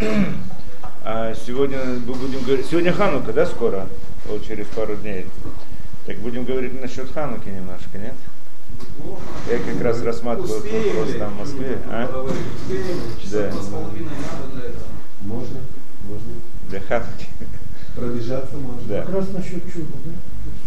[0.00, 3.88] А сегодня мы будем говорить, сегодня Ханука, да, скоро?
[4.26, 5.26] Вот через пару дней.
[6.06, 8.14] Так будем говорить насчет Хануки немножко, нет?
[9.50, 11.78] Я как раз рассматривал Успеем вопрос там в Москве.
[11.88, 12.28] А?
[13.32, 13.52] Да.
[15.22, 15.60] Можно,
[16.04, 16.32] можно.
[16.68, 17.26] Для Хануки.
[17.96, 18.82] Пробежаться можно.
[18.88, 19.02] Да.
[19.02, 20.12] Как раз насчет чуда, да?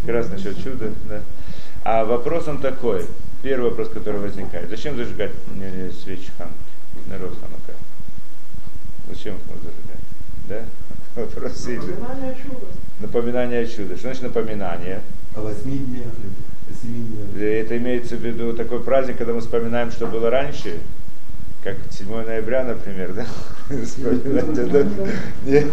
[0.05, 1.21] Как раз насчет чуда, да.
[1.84, 3.05] А вопрос он такой.
[3.43, 4.70] Первый вопрос, который возникает.
[4.70, 6.57] Зачем зажигать э, свечи Хануки?
[7.07, 7.60] Народ Ханука.
[9.11, 10.01] Зачем их нужно зажигать?
[10.47, 11.21] Да?
[11.21, 11.65] Вопрос.
[11.65, 12.65] Напоминание чуда.
[12.99, 13.95] Напоминание о чуде.
[13.95, 15.02] Что значит напоминание?
[15.35, 17.41] О восьми днях, о днях.
[17.41, 20.79] Это имеется в виду такой праздник, когда мы вспоминаем, что было раньше,
[21.63, 23.25] как 7 ноября, например, да?
[25.45, 25.67] Нет,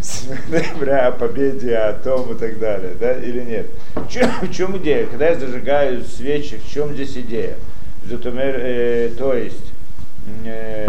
[0.00, 3.66] 7 ноября о победе, о том и так далее, да, или нет?
[3.94, 5.06] В чем, идея?
[5.06, 7.56] Когда я зажигаю свечи, в чем здесь идея?
[8.08, 9.72] Э, то есть,
[10.44, 10.88] э,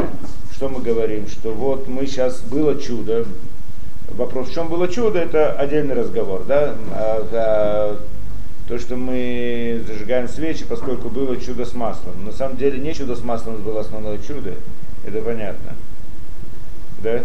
[0.58, 3.28] что мы говорим, что вот мы сейчас, было чудо,
[4.10, 8.00] вопрос, в чем было чудо, это отдельный разговор, да, А, а,
[8.68, 12.26] то, что мы зажигаем свечи, поскольку было чудо с маслом.
[12.26, 14.56] На самом деле не чудо с маслом было основное чудо,
[15.06, 15.76] это понятно.
[17.04, 17.22] Да?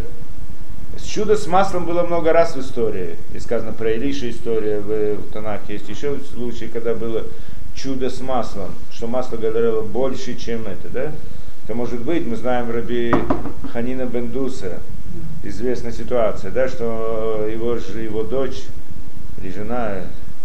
[1.03, 3.17] Чудо с маслом было много раз в истории.
[3.33, 5.75] И сказано про Илиша история в, в Танахе.
[5.75, 7.25] Есть еще случаи, когда было
[7.75, 11.13] чудо с маслом, что масло говорило больше, чем это, да?
[11.65, 13.15] Это может быть, мы знаем Раби
[13.73, 14.81] Ханина Бендуса,
[15.45, 18.63] известная ситуация, да, что его, его дочь
[19.41, 19.93] или жена,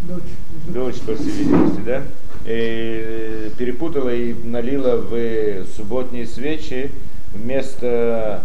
[0.01, 0.23] Дочь.
[0.67, 2.03] дочь, по всей видимости, да,
[2.45, 6.91] и перепутала и налила в субботние свечи
[7.33, 8.43] вместо,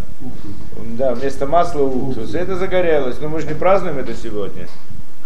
[0.98, 2.34] да, вместо масла уксус.
[2.34, 3.18] И это загорелось.
[3.20, 4.66] Но мы же не празднуем это сегодня.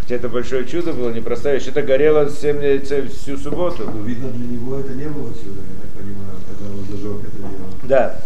[0.00, 1.69] Хотя это большое чудо было, непростая вещь.
[1.69, 3.91] Это горело ц- всю субботу.
[3.92, 7.38] Ну, видно, для него это не было чудо, я так понимаю, когда он зажег это
[7.38, 7.70] дело.
[7.89, 8.17] Да.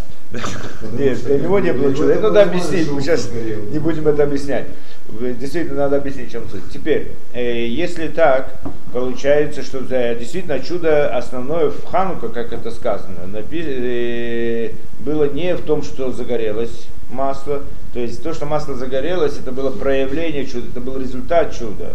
[0.92, 2.12] Нет, для него не было чуда.
[2.12, 2.90] Это это надо объяснить.
[2.90, 3.28] Мы сейчас
[3.72, 4.66] не будем это объяснять.
[5.08, 6.70] Действительно, надо объяснить, чем суть.
[6.72, 8.60] Теперь, э, если так,
[8.92, 13.16] получается, что действительно чудо основное в Ханука, как это сказано,
[13.50, 14.70] э,
[15.00, 17.62] было не в том, что загорелось масло.
[17.92, 21.94] То есть то, что масло загорелось, это было проявление чуда, это был результат чуда.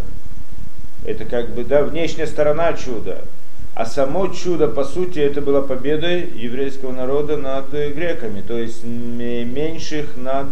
[1.06, 3.22] Это как бы, да, внешняя сторона чуда.
[3.76, 10.16] А само чудо, по сути, это была победа еврейского народа над греками, то есть меньших
[10.16, 10.48] над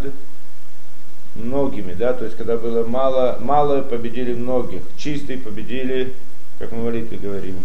[1.36, 6.14] многими, да, то есть когда было мало, мало победили многих, чистые победили,
[6.60, 7.56] как мы в молитве говорим.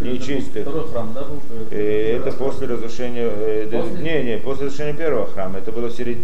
[0.00, 0.62] Нечистых.
[0.62, 1.38] Второй храм, да, был?
[1.70, 4.02] Э, Это после разрушения, э, После?
[4.02, 6.18] не, не, после разрушения первого храма, это было в серед-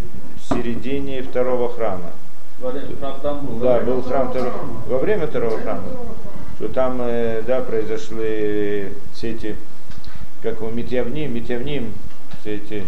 [0.49, 2.11] середине второго храма.
[2.59, 3.55] Во время- Храм там был.
[3.59, 3.85] Да, да?
[3.85, 4.53] был храм второго,
[4.89, 5.83] во время второго храма,
[6.55, 9.55] что там, э, да, произошли все эти,
[10.41, 11.93] как его, Митьявним, Митьявним,
[12.41, 12.83] все эти,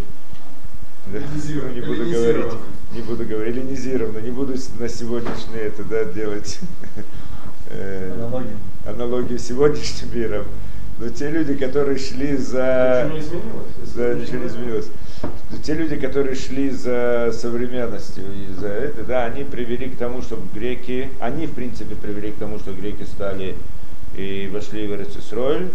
[1.08, 2.54] да, не буду говорить,
[2.94, 6.60] не буду говорить, эллинизировано, не буду на сегодняшнее это, да, делать
[7.70, 8.58] э, Аналогия.
[8.86, 10.46] аналогию с сегодняшним миром.
[11.00, 13.04] Но те люди, которые шли за...
[13.14, 13.94] Ничего не изменилось?
[13.96, 14.88] Да, ничего не изменилось.
[15.64, 20.44] Те люди, которые шли за современностью и за это, да, они привели к тому, чтобы
[20.54, 23.56] греки, они в принципе привели к тому, что греки стали
[24.16, 25.70] и вошли в Эрцисроль,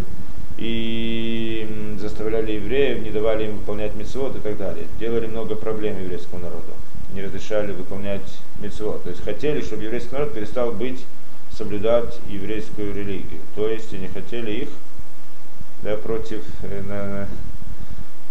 [0.57, 1.67] и
[1.99, 4.85] заставляли евреев, не давали им выполнять митцвот и так далее.
[4.99, 6.73] Делали много проблем еврейскому народу.
[7.13, 9.03] Не разрешали выполнять митцвот.
[9.03, 11.05] То есть хотели, чтобы еврейский народ перестал быть,
[11.51, 13.41] соблюдать еврейскую религию.
[13.55, 14.69] То есть они хотели их
[15.83, 17.27] да, против, э, на-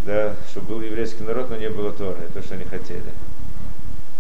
[0.05, 3.03] да, чтобы был еврейский народ, но не было Торы, это то, что они хотели.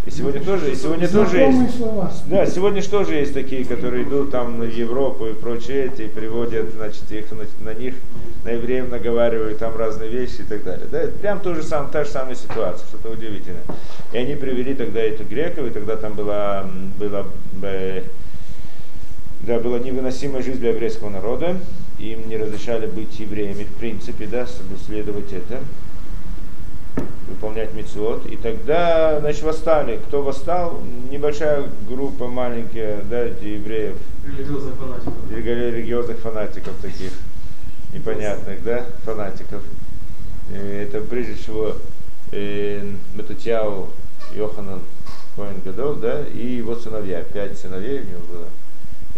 [0.04, 1.76] И сегодня тоже, и сегодня тоже есть.
[1.76, 2.12] слова.
[2.26, 6.08] Да, сегодня же тоже есть такие, которые идут там в Европу и прочее эти, и
[6.08, 7.94] приводят, значит, их на, на них,
[8.44, 10.88] на евреев наговаривают там разные вещи и так далее.
[10.90, 13.62] Да, это прям то же самое, та же самая ситуация, что-то удивительное.
[14.12, 16.68] И они привели тогда этих греков, и тогда там была,
[16.98, 17.24] была
[17.62, 18.02] э,
[19.42, 21.58] да, была невыносимая жизнь для еврейского народа,
[22.02, 25.60] им не разрешали быть евреями в принципе, да, чтобы следовать это,
[27.28, 28.26] выполнять митцвот.
[28.26, 29.98] И тогда, значит, восстали.
[30.08, 30.80] Кто восстал?
[31.10, 33.96] Небольшая группа маленькая, да, евреев,
[34.26, 35.14] Религиозных фанатиков.
[35.30, 37.12] рели- религиозных фанатиков таких,
[37.92, 39.62] непонятных, да, фанатиков.
[40.50, 41.76] Э, Это прежде всего
[42.32, 42.84] э,
[44.36, 44.80] Йоханан,
[45.36, 48.46] Коэн Гадол, да, и его сыновья, пять сыновей у него было.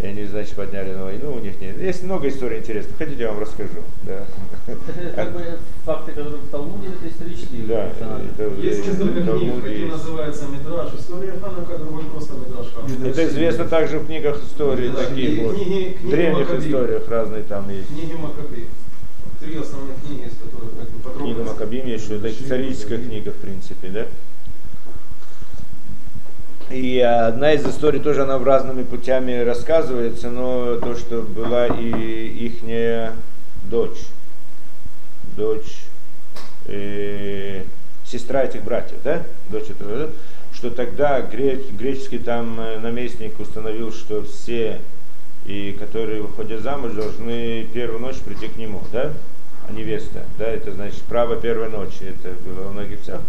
[0.02, 1.80] И они, значит, подняли на войну, у них нет.
[1.80, 3.78] Есть много историй интересных, хотите, я вам расскажу.
[4.02, 4.26] Да,
[4.66, 5.40] Это как бы
[5.84, 9.92] факты, которые в Талмуде, это исторические да это, Есть несколько книг, есть.
[9.92, 13.08] называются Мидраш, история Ханука, другой просто Мидраш Ханука.
[13.08, 15.54] Это известно также в книгах истории, Да, таких вот.
[15.54, 17.88] книги- древних историях разные там есть.
[17.88, 18.68] Книги Маккабеев.
[19.40, 21.44] Три основных книги, из которых как бы Книга подробно.
[21.52, 24.06] Макабим есть, что это историческая книга, в принципе, да?
[26.70, 33.12] И одна из историй тоже она разными путями рассказывается, но то, что была и ихняя
[33.64, 34.06] дочь,
[35.36, 35.84] дочь,
[36.66, 37.64] э,
[38.06, 40.10] сестра этих братьев, да, дочь этого,
[40.52, 44.80] что тогда греческий там э, наместник установил, что все,
[45.44, 49.12] и которые выходят замуж, должны первую ночь прийти к нему, да,
[49.68, 53.20] а невеста, да, это значит право первой ночи, это было у многих всех.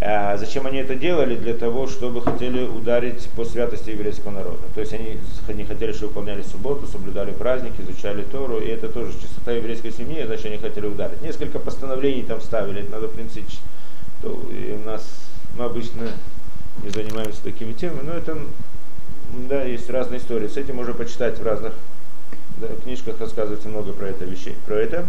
[0.00, 1.34] А зачем они это делали?
[1.34, 4.62] Для того, чтобы хотели ударить по святости еврейского народа.
[4.74, 5.18] То есть они
[5.48, 10.22] не хотели, чтобы выполняли субботу, соблюдали праздники, изучали Тору, и это тоже чистота еврейской семьи,
[10.24, 11.20] значит они хотели ударить.
[11.20, 13.44] Несколько постановлений там ставили, это надо, в принципе,
[14.22, 15.04] то, и у нас
[15.56, 16.12] мы обычно
[16.84, 18.38] не занимаемся такими темами, но это,
[19.48, 20.46] да, есть разные истории.
[20.46, 21.72] С этим можно почитать в разных
[22.58, 25.06] да, книжках, рассказывается много про это вещей, про это.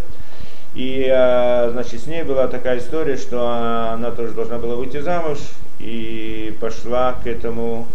[0.76, 3.48] И, а, значит, с ней была такая история, что
[3.94, 5.40] она тоже должна была выйти замуж
[5.80, 7.88] и пошла к этому,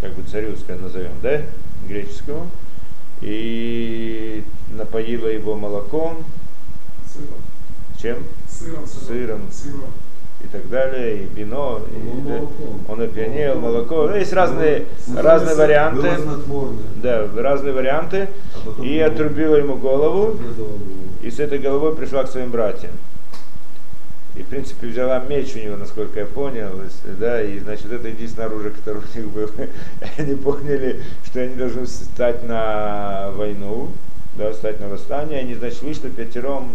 [0.00, 1.42] как бы царю, скажем, назовем, да,
[1.86, 2.50] греческому,
[3.20, 6.24] и напоила его молоком.
[7.12, 7.38] Сыром.
[8.00, 8.24] Чем?
[8.48, 8.86] Сыром.
[8.86, 9.52] Сыром.
[9.52, 9.90] Сыром.
[10.44, 14.06] И так далее, и вино, и, Ну, да, он опьянел, молоко.
[14.08, 16.10] Ну, есть разные, Ну, разные варианты.
[17.02, 18.28] Да, разные варианты.
[18.54, 20.36] А И было- отрубила ему голову.
[21.22, 22.92] И с этой головой пришла к своим братьям.
[24.36, 26.68] И, в принципе, взяла меч у него, насколько я понял,
[27.18, 29.48] да, и, значит, это единственное оружие, которое у них было.
[30.18, 33.90] Они поняли, что они должны встать на войну,
[34.36, 35.38] да, встать на восстание.
[35.40, 36.68] Они, значит, вышли пятером,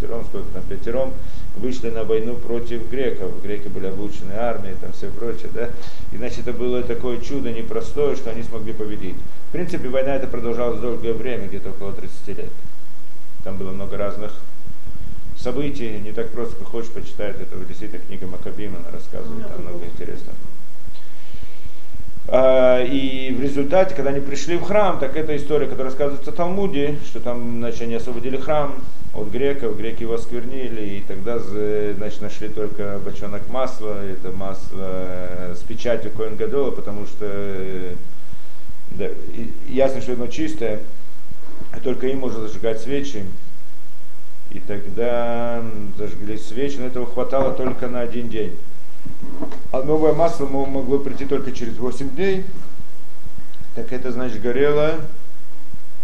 [0.00, 1.12] четвером, сколько там, пятером,
[1.56, 3.42] вышли на войну против греков.
[3.42, 5.70] Греки были обучены армией, там все прочее, да.
[6.12, 9.16] И, значит, это было такое чудо непростое, что они смогли победить.
[9.48, 12.50] В принципе, война это продолжалась долгое время, где-то около 30 лет.
[13.44, 14.32] Там было много разных
[15.36, 17.56] событий, не так просто, как хочешь, почитать это.
[17.64, 20.36] Действительно, книга Макабима, она рассказывает, там много интересного.
[22.26, 26.34] А, И в результате, когда они пришли в храм, так эта история, которая рассказывается в
[26.34, 28.74] Талмуде, что там, значит, они освободили храм
[29.14, 35.54] от греков, греки его осквернили, и тогда, значит, нашли только бочонок масла, это масло э,
[35.56, 37.94] с печатью Коэн Гадола, потому что э,
[38.90, 39.08] да,
[39.68, 40.80] ясно, что оно чистое,
[41.72, 43.24] а только им можно зажигать свечи.
[44.50, 45.64] И тогда
[45.98, 48.56] зажгли свечи, но этого хватало только на один день.
[49.72, 52.44] А новое масло мо- могло прийти только через 8 дней.
[53.74, 55.00] Так это значит горело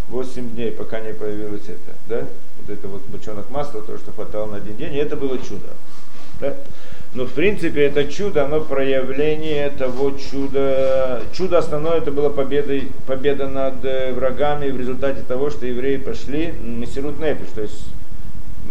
[0.09, 1.95] 8 дней, пока не появилось это.
[2.09, 2.27] Да?
[2.61, 5.69] Вот это вот бочонок масла, то, что хватало на один день, и это было чудо.
[6.41, 6.55] Да?
[7.13, 11.23] Но в принципе это чудо, оно проявление того чуда.
[11.33, 16.53] Чудо основное это было победой, победа над э, врагами в результате того, что евреи пошли
[16.63, 17.85] мессирут нефиш, то есть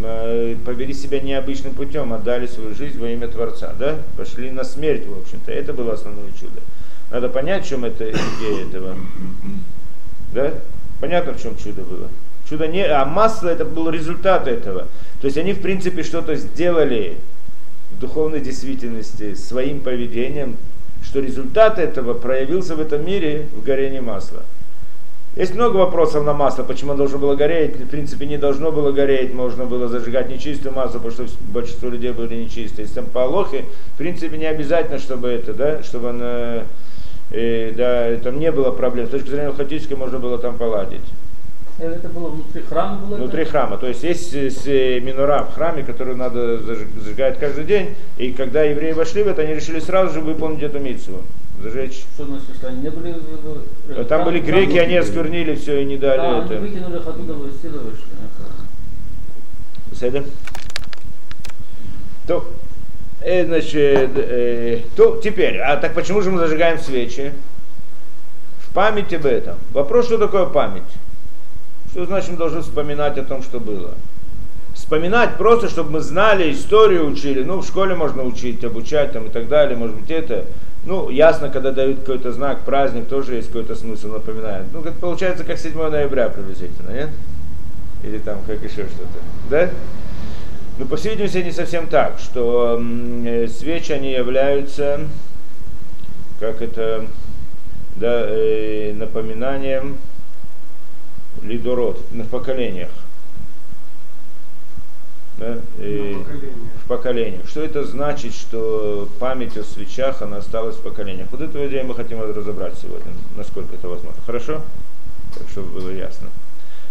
[0.02, 3.98] э, повели себя необычным путем, отдали свою жизнь во имя Творца, да?
[4.16, 5.52] Пошли на смерть, в общем-то.
[5.52, 6.62] Это было основное чудо.
[7.12, 8.96] Надо понять, в чем это идея этого.
[10.34, 10.54] Да?
[11.02, 12.08] Понятно, в чем чудо было.
[12.50, 14.88] Чудо не, а масло это был результат этого.
[15.22, 17.18] То есть они, в принципе, что-то сделали
[17.92, 20.58] в духовной действительности своим поведением,
[21.04, 24.44] что результат этого проявился в этом мире в горении масла.
[25.36, 27.76] Есть много вопросов на масло, почему оно должно было гореть.
[27.76, 32.12] В принципе, не должно было гореть, можно было зажигать нечистую масло, потому что большинство людей
[32.12, 32.86] были нечистые.
[32.86, 36.64] Если там по Алохе, в принципе, не обязательно, чтобы это, да, чтобы оно,
[37.32, 39.06] э, да, там не было проблем.
[39.06, 41.02] С точки зрения алхотической можно было там поладить.
[41.80, 43.16] Э, Это было внутри храма было?
[43.18, 43.52] Внутри это?
[43.52, 43.78] храма.
[43.78, 47.96] То есть есть э, э, минора в храме, которую надо зажиг- зажигать каждый день.
[48.18, 51.22] И когда евреи вошли в это, они решили сразу же выполнить эту митцву.
[51.62, 52.04] Зажечь.
[52.16, 53.14] Что значит, что они не были...
[53.14, 56.62] в- в- Там храм- были греки, они осквернили все и не дали А, они это.
[56.62, 58.04] выкинули их оттуда силы вышли.
[60.00, 60.24] Седа?
[62.28, 62.46] То,
[63.22, 67.34] э, значит, э, то теперь, а так почему же мы зажигаем свечи?
[68.62, 69.58] В память об этом.
[69.72, 70.84] Вопрос, что такое память?
[71.92, 73.96] Что значит мы должны вспоминать о том, что было?
[74.76, 77.44] Вспоминать просто, чтобы мы знали, историю учили.
[77.44, 79.76] Ну, в школе можно учить, обучать там и так далее.
[79.76, 80.46] Может быть, это.
[80.86, 84.66] Ну, ясно, когда дают какой-то знак, праздник, тоже есть какой-то смысл, напоминает.
[84.72, 87.10] Ну, это получается как 7 ноября приблизительно, нет?
[88.04, 89.20] Или там как еще что-то.
[89.50, 89.70] Да?
[90.78, 95.02] Но, по всей видимости, не совсем так, что э, свечи, они являются,
[96.40, 97.06] как это,
[97.98, 99.98] да, э, напоминанием
[101.42, 102.90] лидород в поколениях.
[105.38, 106.54] Да, На поколение.
[106.84, 107.48] в поколениях.
[107.48, 111.30] Что это значит, что память о свечах, она осталась в поколениях?
[111.32, 114.20] Вот эту идею мы хотим разобрать сегодня, насколько это возможно.
[114.26, 114.62] Хорошо?
[115.38, 116.28] Так, чтобы было ясно.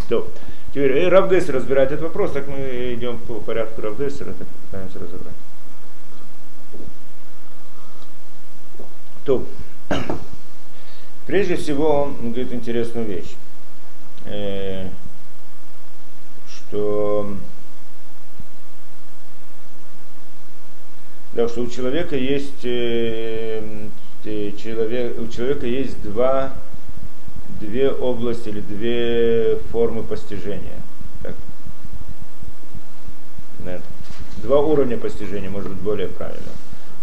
[0.09, 0.27] То,
[0.71, 5.35] теперь э, Равдесер разбирает этот вопрос, так мы идем по порядку Равдесера, так пытаемся разобрать.
[9.27, 9.45] То,
[11.27, 13.35] прежде всего, он говорит интересную вещь,
[14.29, 14.89] э,
[16.47, 17.37] что
[21.39, 23.63] да, что у человека есть э,
[24.25, 26.53] э, человек, у человека есть два,
[27.61, 30.83] две области или две формы постижения.
[31.23, 31.35] Так.
[34.43, 36.51] Два уровня постижения, может быть, более правильно.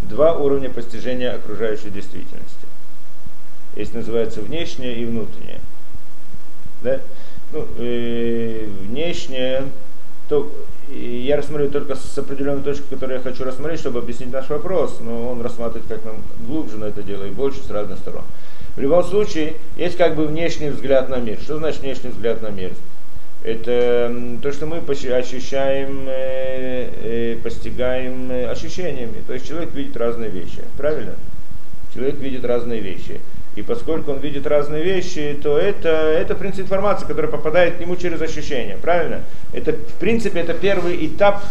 [0.01, 2.67] Два уровня постижения окружающей действительности.
[3.75, 5.61] Есть называется внешнее и внутреннее.
[6.81, 6.99] Да?
[7.51, 9.63] Ну, э, внешнее,
[10.29, 10.51] то
[10.89, 15.31] я рассмотрю только с определенной точки, которую я хочу рассмотреть, чтобы объяснить наш вопрос, но
[15.31, 16.17] он рассматривает как нам
[16.47, 18.23] глубже на это дело и больше с разных сторон.
[18.75, 21.39] В любом случае, есть как бы внешний взгляд на мир.
[21.41, 22.71] Что значит внешний взгляд на мир?
[23.43, 29.23] Это то, что мы ощущаем, э, э, постигаем э, ощущениями.
[29.25, 30.61] То есть человек видит разные вещи.
[30.77, 31.15] Правильно?
[31.93, 33.21] Человек видит разные вещи.
[33.55, 37.79] И поскольку он видит разные вещи, то это, это в принципе, информация, которая попадает к
[37.79, 38.77] нему через ощущения.
[38.81, 39.21] Правильно?
[39.53, 41.41] Это, в принципе, это первый этап,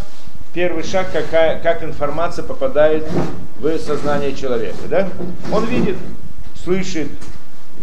[0.52, 3.06] первый шаг, какая, как информация попадает
[3.58, 4.76] в сознание человека.
[4.88, 5.08] Да?
[5.50, 5.96] Он видит,
[6.62, 7.08] слышит,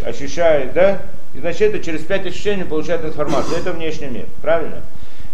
[0.05, 1.01] ощущает, да?
[1.33, 3.57] И значит, это через пять ощущений получает информацию.
[3.57, 4.25] Это внешний мир.
[4.43, 4.81] Правильно?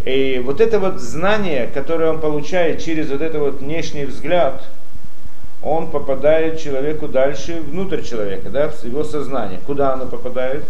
[0.06, 4.64] И вот это вот знание, которое он получает через вот этот вот внешний взгляд–
[5.62, 9.60] он попадает человеку дальше внутрь человека, да, в его сознание.
[9.66, 10.64] Куда оно попадает?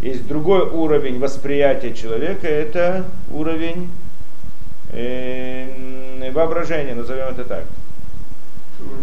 [0.00, 3.90] Есть другой уровень восприятия человека, это уровень
[4.92, 7.64] э, воображения, назовем это так.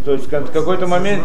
[0.06, 1.24] То есть в какой-то момент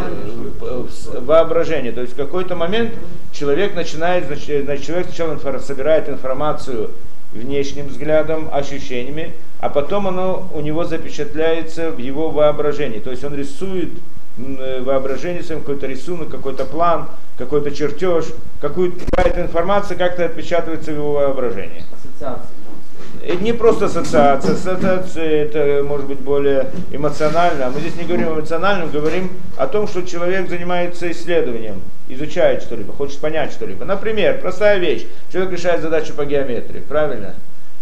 [0.62, 0.84] э,
[1.20, 2.94] воображение, то есть в какой-то момент
[3.32, 6.90] человек начинает, значит, человек сначала собирает информацию
[7.32, 12.98] внешним взглядом, ощущениями, а потом оно у него запечатляется в его воображении.
[12.98, 13.90] То есть он рисует
[14.38, 18.26] э, воображение своим какой-то рисунок, какой-то план, какой-то чертеж,
[18.60, 21.84] какая-то информация как-то отпечатывается в его воображении.
[21.92, 22.58] Ассоциация.
[23.24, 27.66] Это не просто ассоциация, ассоциация это может быть более эмоционально.
[27.66, 32.62] А мы здесь не говорим о эмоциональном, говорим о том, что человек занимается исследованием, изучает
[32.62, 33.84] что-либо, хочет понять что-либо.
[33.84, 35.06] Например, простая вещь.
[35.32, 37.34] Человек решает задачу по геометрии, правильно?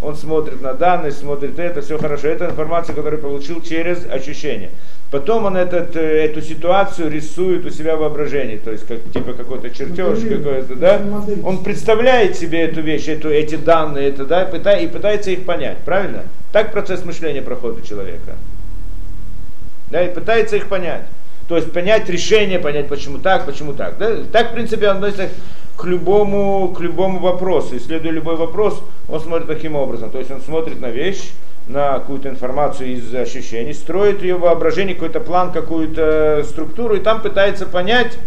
[0.02, 2.28] Он смотрит на данные, смотрит это, все хорошо.
[2.28, 4.70] Это информация, которую получил через ощущение.
[5.10, 9.32] Потом он этот, э, эту ситуацию рисует у себя в воображении, то есть как, типа
[9.32, 11.00] какой-то чертеж, какой-то, да?
[11.44, 14.42] Он представляет себе эту вещь, эту, эти данные, это, да,
[14.78, 16.24] и пытается их понять, правильно?
[16.52, 18.36] Так процесс мышления проходит у человека.
[19.90, 21.02] Да, и пытается их понять.
[21.48, 23.98] То есть понять решение, понять, почему так, почему так.
[23.98, 24.16] Да?
[24.32, 25.28] Так, в принципе, он относится
[25.76, 27.76] к любому, к любому вопросу.
[27.76, 30.10] Исследуя любой вопрос, он смотрит таким образом.
[30.10, 31.32] То есть он смотрит на вещь,
[31.68, 37.66] на какую-то информацию из ощущений, строит ее воображение, какой-то план, какую-то структуру, и там пытается
[37.66, 38.18] понять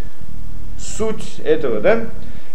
[0.78, 2.06] суть этого, да?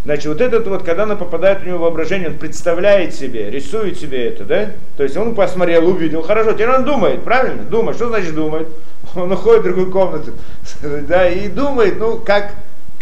[0.05, 4.29] Значит, вот этот вот, когда она попадает у него воображение, он представляет себе, рисует себе
[4.29, 4.71] это, да?
[4.99, 7.63] То есть он посмотрел, увидел, хорошо, теперь он думает, правильно?
[7.63, 8.69] Думает, что значит думает?
[9.15, 10.33] Он уходит в другую комнату,
[11.09, 12.53] да, и думает, ну, как,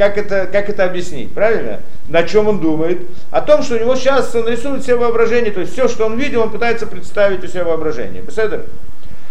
[0.03, 1.79] как это, как это объяснить, правильно?
[2.09, 3.03] На чем он думает?
[3.31, 6.19] О том, что у него сейчас он рисует себе воображение, то есть все, что он
[6.19, 8.21] видел, он пытается представить у себя воображение.
[8.21, 8.67] Представляете?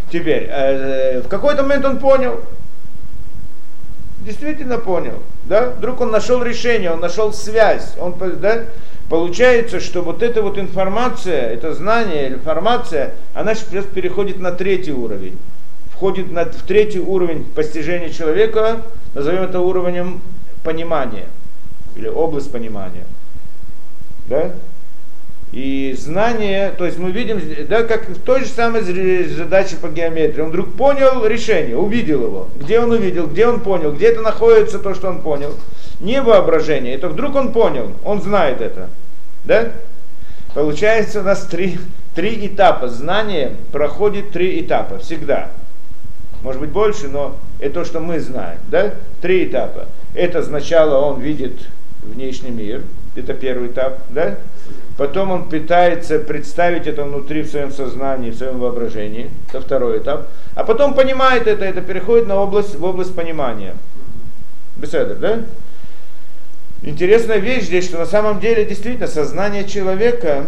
[0.09, 2.39] Теперь, э, в какой-то момент он понял,
[4.21, 5.71] действительно понял, да?
[5.71, 8.63] Вдруг он нашел решение, он нашел связь, он, да?
[9.09, 15.37] Получается, что вот эта вот информация, это знание, информация, она сейчас переходит на третий уровень.
[15.91, 20.21] Входит на, в третий уровень постижения человека, назовем это уровнем
[20.63, 21.27] понимания
[21.95, 23.05] или область понимания.
[24.27, 24.51] Да?
[25.51, 30.41] И знание, то есть мы видим, да, как в той же самой задаче по геометрии.
[30.41, 32.49] Он вдруг понял решение, увидел его.
[32.55, 35.55] Где он увидел, где он понял, где это находится то, что он понял.
[35.99, 38.89] Не воображение, это вдруг он понял, он знает это.
[39.43, 39.73] Да?
[40.53, 41.79] Получается у нас три,
[42.15, 42.87] три этапа.
[42.87, 45.49] Знание проходит три этапа всегда.
[46.43, 48.59] Может быть больше, но это то, что мы знаем.
[48.69, 48.93] Да?
[49.21, 49.87] Три этапа.
[50.13, 51.53] Это сначала он видит
[52.03, 52.81] внешний мир,
[53.15, 54.37] это первый этап, да?
[54.97, 60.27] Потом он пытается представить это внутри в своем сознании, в своем воображении, это второй этап.
[60.55, 63.75] А потом понимает это, это переходит на область, в область понимания.
[64.75, 65.39] Беседер, да?
[66.83, 70.45] Интересная вещь здесь, что на самом деле действительно сознание человека,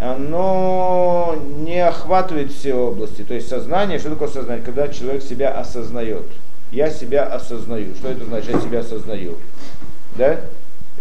[0.00, 3.22] оно не охватывает все области.
[3.22, 4.64] То есть сознание, что такое сознание?
[4.64, 6.24] Когда человек себя осознает
[6.72, 7.94] я себя осознаю.
[7.96, 9.36] Что это значит, я себя осознаю?
[10.16, 10.40] Да?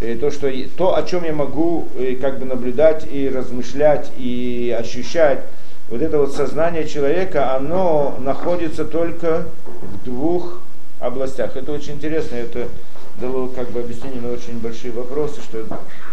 [0.01, 4.75] И то, что, то, о чем я могу и как бы наблюдать и размышлять и
[4.77, 5.41] ощущать,
[5.89, 9.45] вот это вот сознание человека, оно находится только
[9.81, 10.61] в двух
[10.99, 11.57] областях.
[11.57, 12.67] Это очень интересно, это
[13.19, 15.65] дало как бы объяснение на очень большие вопросы, что я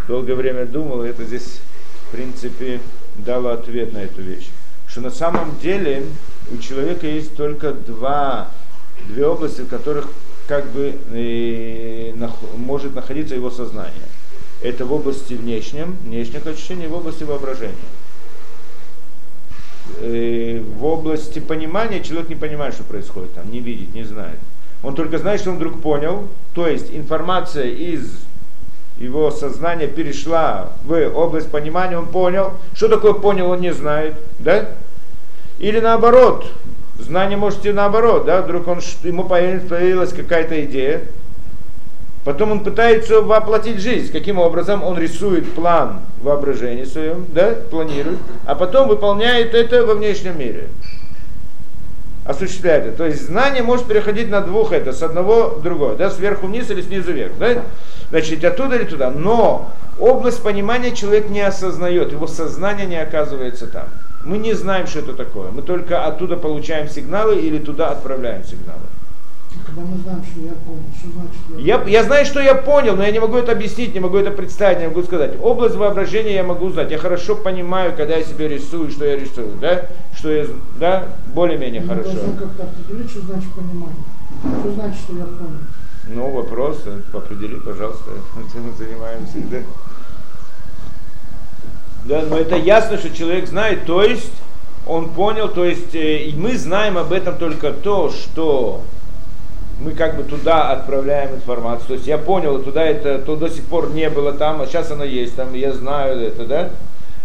[0.09, 1.61] долгое время думал, и это здесь,
[2.09, 2.81] в принципе,
[3.17, 4.49] дало ответ на эту вещь.
[4.89, 6.05] Что на самом деле
[6.53, 8.49] у человека есть только два,
[9.09, 10.09] две области, в которых
[10.47, 13.93] как бы э, нах, может находиться его сознание.
[14.63, 17.75] Это в области внешнем, внешних ощущений, в области воображения.
[19.99, 24.39] Э, в области понимания человек не понимает, что происходит там, не видит, не знает.
[24.83, 28.19] Он только знает, что он вдруг понял, то есть информация из
[28.99, 32.53] его сознания перешла в область понимания, он понял.
[32.75, 34.15] Что такое понял, он не знает.
[34.39, 34.71] Да?
[35.59, 36.51] Или наоборот,
[36.99, 41.03] знание может и наоборот, да, вдруг он, ему появилась какая-то идея,
[42.25, 44.13] потом он пытается воплотить жизнь.
[44.13, 44.83] Каким образом?
[44.83, 50.69] Он рисует план воображения своем, да, планирует, а потом выполняет это во внешнем мире
[52.27, 52.97] осуществляет это.
[52.97, 56.69] То есть знание может переходить на двух это, с одного в другое, да, сверху вниз
[56.71, 57.33] или снизу вверх.
[57.39, 57.63] Да?
[58.11, 59.11] Значит, оттуда или туда.
[59.11, 63.85] Но область понимания человек не осознает, его сознание не оказывается там.
[64.27, 65.53] Мы не знаем, что это такое.
[65.53, 68.81] Мы только оттуда получаем сигналы или туда отправляем сигналы.
[69.65, 72.97] Когда мы знаем, что я понял, что значит я, я, я знаю, что я понял,
[72.97, 75.35] но я не могу это объяснить, не могу это представить, не могу сказать.
[75.41, 76.91] Область воображения я могу знать.
[76.91, 79.87] Я хорошо понимаю, когда я себе рисую, что я рисую, да?
[80.17, 80.47] Что я,
[80.81, 81.05] да?
[81.33, 82.11] Более-менее Мы хорошо.
[82.13, 84.03] должны как-то определить, что значит понимание.
[84.61, 85.61] Что значит, что я понял.
[86.09, 88.11] Ну, вопрос, определи, пожалуйста,
[88.53, 89.59] чем мы занимаемся, да?
[92.07, 94.31] Да, но это ясно, что человек знает, то есть
[94.87, 98.83] он понял, то есть э, мы знаем об этом только то, что
[99.81, 101.89] мы как бы туда отправляем информацию.
[101.89, 104.93] То есть я понял, туда это, то до сих пор не было там, а сейчас
[104.93, 106.71] оно есть там, я знаю это, да?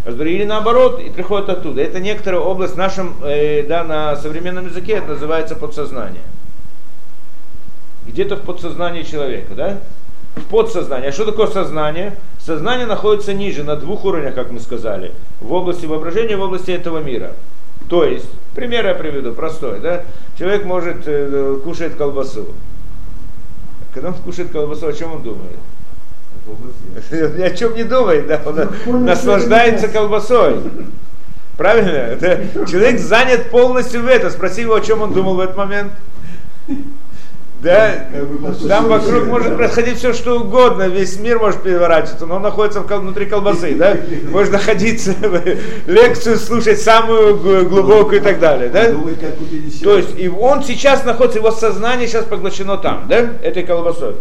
[0.07, 1.83] Или наоборот, и приходит оттуда.
[1.83, 6.23] Это некоторая область в нашем, э, да, на современном языке это называется подсознание.
[8.07, 9.77] Где-то в подсознании человека, да?
[10.35, 11.09] В подсознании.
[11.09, 12.15] А что такое сознание?
[12.45, 15.11] Сознание находится ниже, на двух уровнях, как мы сказали.
[15.39, 17.33] В области воображения, в области этого мира.
[17.87, 18.25] То есть,
[18.55, 20.03] пример я приведу, простой, да?
[20.39, 22.47] Человек может э, кушает колбасу.
[23.93, 25.57] Когда он кушает колбасу, о чем он думает?
[27.11, 28.41] Ни о чем не думает, да?
[28.87, 30.55] Он наслаждается колбасой.
[31.57, 31.89] Правильно?
[31.89, 34.31] Это, человек занят полностью в этом.
[34.31, 35.91] Спроси его, о чем он думал в этот момент.
[37.61, 38.07] Да,
[38.67, 43.27] там вокруг может происходить все что угодно, весь мир может переворачиваться, но он находится внутри
[43.27, 43.95] колбасы, да?
[44.31, 45.13] Может находиться,
[45.85, 48.91] лекцию слушать самую глубокую и так далее, да?
[49.83, 54.15] То есть и он сейчас находится, его сознание сейчас поглощено там, да, этой колбасой.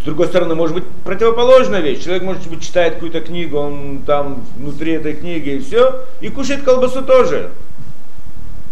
[0.00, 2.04] С другой стороны, может быть противоположная вещь.
[2.04, 6.62] Человек, может быть, читает какую-то книгу, он там внутри этой книги и все, и кушает
[6.62, 7.50] колбасу тоже.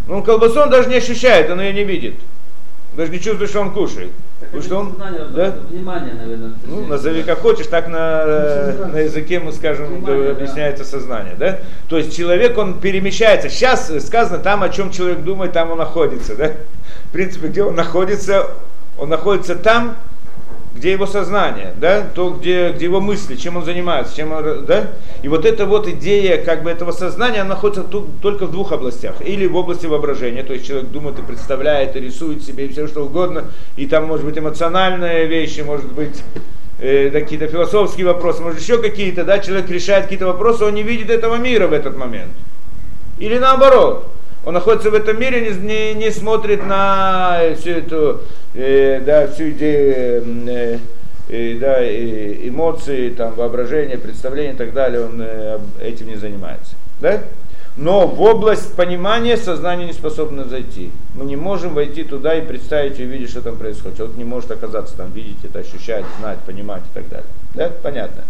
[0.07, 2.15] Но он колбасу он даже не ощущает, он ее не видит
[2.95, 4.11] даже не чувствует, что он кушает.
[4.39, 5.55] Так Потому что он, знание, да?
[5.69, 6.53] Внимание, наверное.
[6.65, 11.59] Ну, назови как хочешь, так на, на языке мы скажем, Внимание, объясняется сознание, да?
[11.89, 13.49] То есть человек, он перемещается.
[13.49, 16.51] Сейчас сказано там, о чем человек думает, там он находится, да?
[17.09, 18.51] В принципе, где он находится,
[18.97, 19.95] он находится там,
[20.75, 24.91] где его сознание, да, то, где, где его мысли, чем он занимается, чем он, да,
[25.23, 28.73] и вот эта вот идея как бы этого сознания, она находится тут, только в двух
[28.73, 32.69] областях, или в области воображения, то есть человек думает и представляет, и рисует себе, и
[32.69, 33.45] все что угодно,
[33.77, 36.21] и там может быть эмоциональные вещи, может быть
[36.79, 41.09] э, какие-то философские вопросы, может еще какие-то, да, человек решает какие-то вопросы, он не видит
[41.09, 42.31] этого мира в этот момент,
[43.17, 44.11] или наоборот,
[44.45, 48.21] он находится в этом мире, не, не, не смотрит на всю эту,
[48.53, 50.79] э, да, всю идею, э,
[51.29, 56.75] э, да, э, эмоции, там, воображение, представление и так далее, он э, этим не занимается.
[57.01, 57.23] Да?
[57.75, 60.91] Но в область понимания сознание не способно зайти.
[61.15, 63.97] Мы не можем войти туда и представить и увидеть, что там происходит.
[63.97, 67.27] Человек не может оказаться там, видеть это, ощущать, знать, понимать и так далее.
[67.53, 67.71] Да?
[67.83, 68.23] Понятно.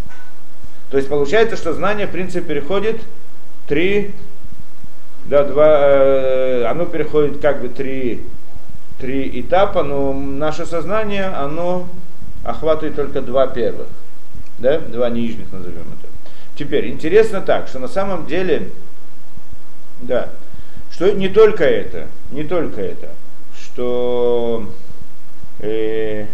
[0.90, 3.02] То есть получается, что знание в принципе переходит
[3.68, 4.12] три
[5.26, 8.24] да, два, э, оно переходит как бы три,
[9.00, 11.88] три этапа, но наше сознание, оно
[12.44, 13.88] охватывает только два первых,
[14.60, 16.12] да, два нижних назовем это.
[16.56, 18.70] Теперь, интересно так, что на самом деле,
[20.02, 20.30] да,
[20.92, 23.10] что не только это, не только это,
[23.60, 24.72] что
[25.60, 26.28] э,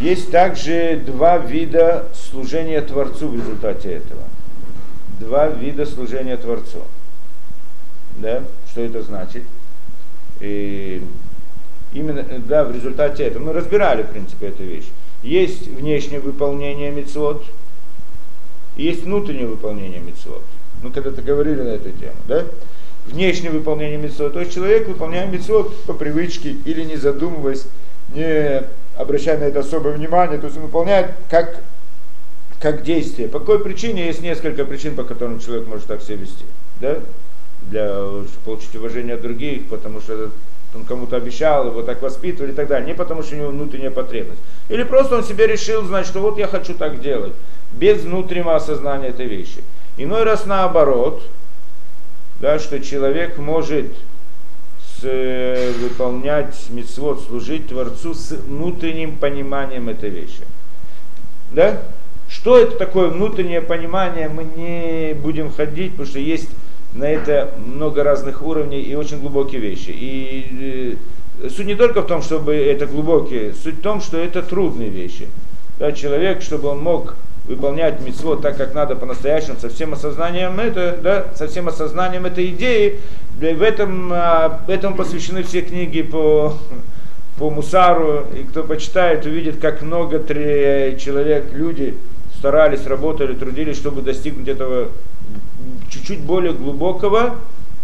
[0.00, 4.22] есть также два вида служения Творцу в результате этого
[5.18, 6.82] два вида служения Творцу.
[8.16, 8.42] Да?
[8.70, 9.42] Что это значит?
[10.40, 11.02] И
[11.92, 14.88] именно да, в результате этого мы разбирали, в принципе, эту вещь.
[15.22, 17.44] Есть внешнее выполнение мецвод,
[18.76, 20.42] есть внутреннее выполнение мецвод.
[20.82, 22.44] Мы когда-то говорили на эту тему, да?
[23.08, 24.34] внешнее выполнение митцвот.
[24.34, 27.66] То есть человек выполняет митцвот по привычке или не задумываясь,
[28.14, 28.62] не
[28.96, 31.62] обращая на это особое внимание, то есть он выполняет как,
[32.60, 33.28] как действие.
[33.28, 34.06] По какой причине?
[34.06, 36.44] Есть несколько причин, по которым человек может так себя вести.
[36.80, 36.98] Да?
[37.62, 38.04] Для
[38.44, 40.30] получить уважение от других, потому что
[40.74, 42.88] он кому-то обещал, его так воспитывали и так далее.
[42.88, 44.40] Не потому что у него внутренняя потребность.
[44.68, 47.32] Или просто он себе решил, значит, что вот я хочу так делать,
[47.72, 49.62] без внутреннего осознания этой вещи.
[49.96, 51.22] Иной раз наоборот,
[52.40, 53.86] да, что человек может
[55.00, 60.42] с, э, выполнять мецвод, служить Творцу с внутренним пониманием этой вещи.
[61.50, 61.82] Да?
[62.38, 66.48] Что это такое внутреннее понимание, мы не будем ходить, потому что есть
[66.94, 69.90] на это много разных уровней и очень глубокие вещи.
[69.90, 70.96] И
[71.42, 74.88] э, суть не только в том, чтобы это глубокие, суть в том, что это трудные
[74.88, 75.26] вещи.
[75.80, 80.96] Да, человек, чтобы он мог выполнять митцво так, как надо по-настоящему, со всем осознанием это,
[81.02, 83.00] да, со всем осознанием этой идеи,
[83.36, 86.56] в этом, а, этому посвящены все книги по,
[87.36, 91.96] по Мусару, и кто почитает, увидит, как много три человек, люди
[92.38, 94.88] старались, работали, трудились, чтобы достигнуть этого
[95.90, 97.36] чуть-чуть более глубокого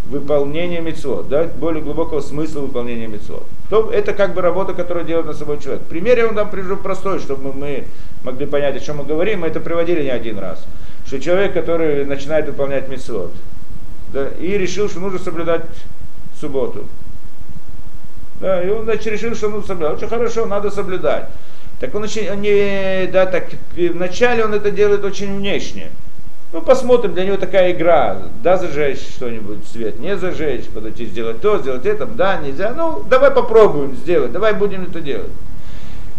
[0.07, 3.45] выполнения мецвод, да, более глубокого смысла выполнения мецвод.
[3.69, 5.83] То это как бы работа, которую делает на собой человек.
[5.85, 7.85] Пример я вам дам привожу простой, чтобы мы
[8.23, 9.41] могли понять, о чем мы говорим.
[9.41, 10.65] Мы это приводили не один раз.
[11.07, 13.33] Что человек, который начинает выполнять мецвод,
[14.13, 15.63] да, и решил, что нужно соблюдать
[16.39, 16.85] субботу.
[18.41, 19.97] Да, и он значит, решил, что нужно соблюдать.
[19.99, 21.29] Очень хорошо, надо соблюдать.
[21.85, 23.45] Так он, очень, не, да, так
[23.77, 25.91] вначале он это делает очень внешне.
[26.51, 28.23] Ну, посмотрим, для него такая игра.
[28.43, 32.73] Да, зажечь что-нибудь, свет, не зажечь, подойти сделать то, сделать это, да, нельзя.
[32.75, 35.31] Ну, давай попробуем сделать, давай будем это делать.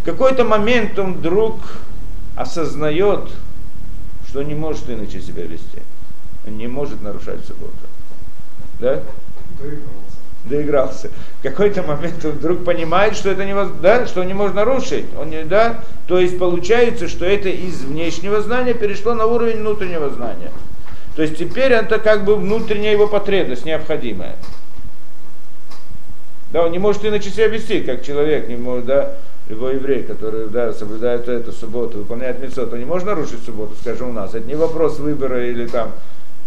[0.03, 1.55] В какой-то момент он вдруг
[2.35, 3.21] осознает,
[4.29, 5.79] что не может иначе себя вести.
[6.45, 7.73] Он не может нарушать субботу.
[8.79, 9.01] Да?
[10.45, 11.09] Доигрался.
[11.39, 15.05] В какой-то момент он вдруг понимает, что это невозможно, да, что не может нарушить.
[15.19, 15.81] Он не, да?
[16.07, 20.51] То есть получается, что это из внешнего знания перешло на уровень внутреннего знания.
[21.15, 24.35] То есть теперь это как бы внутренняя его потребность, необходимая.
[26.51, 29.15] Да, он не может иначе себя вести, как человек не может, да,
[29.49, 34.09] любой еврей, который да, соблюдает эту субботу, выполняет митцвот, он не может нарушить субботу, скажем,
[34.09, 34.33] у нас.
[34.33, 35.91] Это не вопрос выбора или там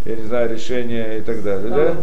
[0.04, 1.70] я не знаю, решения и так далее.
[1.70, 1.96] Да?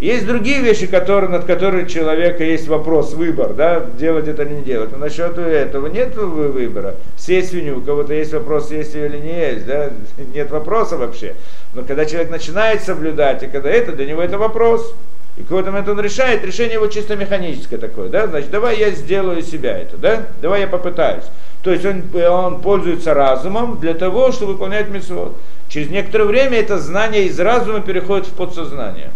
[0.00, 4.54] Есть другие вещи, которые, над которыми у человека есть вопрос, выбор, да, делать это или
[4.54, 4.92] не делать.
[4.92, 6.96] Но насчет этого нет выбора.
[7.16, 9.90] Съесть свинью, у кого-то есть вопрос, есть или не есть, да,
[10.34, 11.34] нет вопроса вообще.
[11.74, 14.94] Но когда человек начинает соблюдать, и когда это, для него это вопрос.
[15.36, 19.42] И какой-то момент он решает, решение его чисто механическое такое, да, значит, давай я сделаю
[19.42, 21.24] себя это, да, давай я попытаюсь.
[21.64, 25.34] То есть он, он пользуется разумом для того, чтобы выполнять митцвот.
[25.68, 29.10] Через некоторое время это знание из разума переходит в подсознание.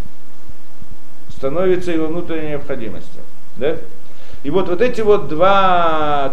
[1.31, 3.21] Становится его внутренней необходимостью.
[3.59, 3.77] Да?
[4.45, 6.33] И вот, вот эти вот два,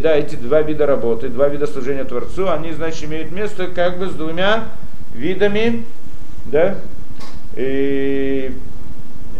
[0.00, 4.08] да, эти два вида работы, два вида служения Творцу, они, значит, имеют место как бы
[4.08, 4.64] с двумя
[5.14, 5.84] видами,
[6.46, 6.76] да,
[7.56, 8.52] и,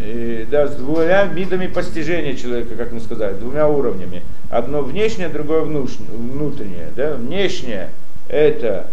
[0.00, 4.22] и, да, с двумя видами постижения человека, как мы сказали, двумя уровнями.
[4.54, 6.92] Одно внешнее, другое внутреннее.
[6.94, 7.14] Да?
[7.14, 7.90] Внешнее
[8.28, 8.86] это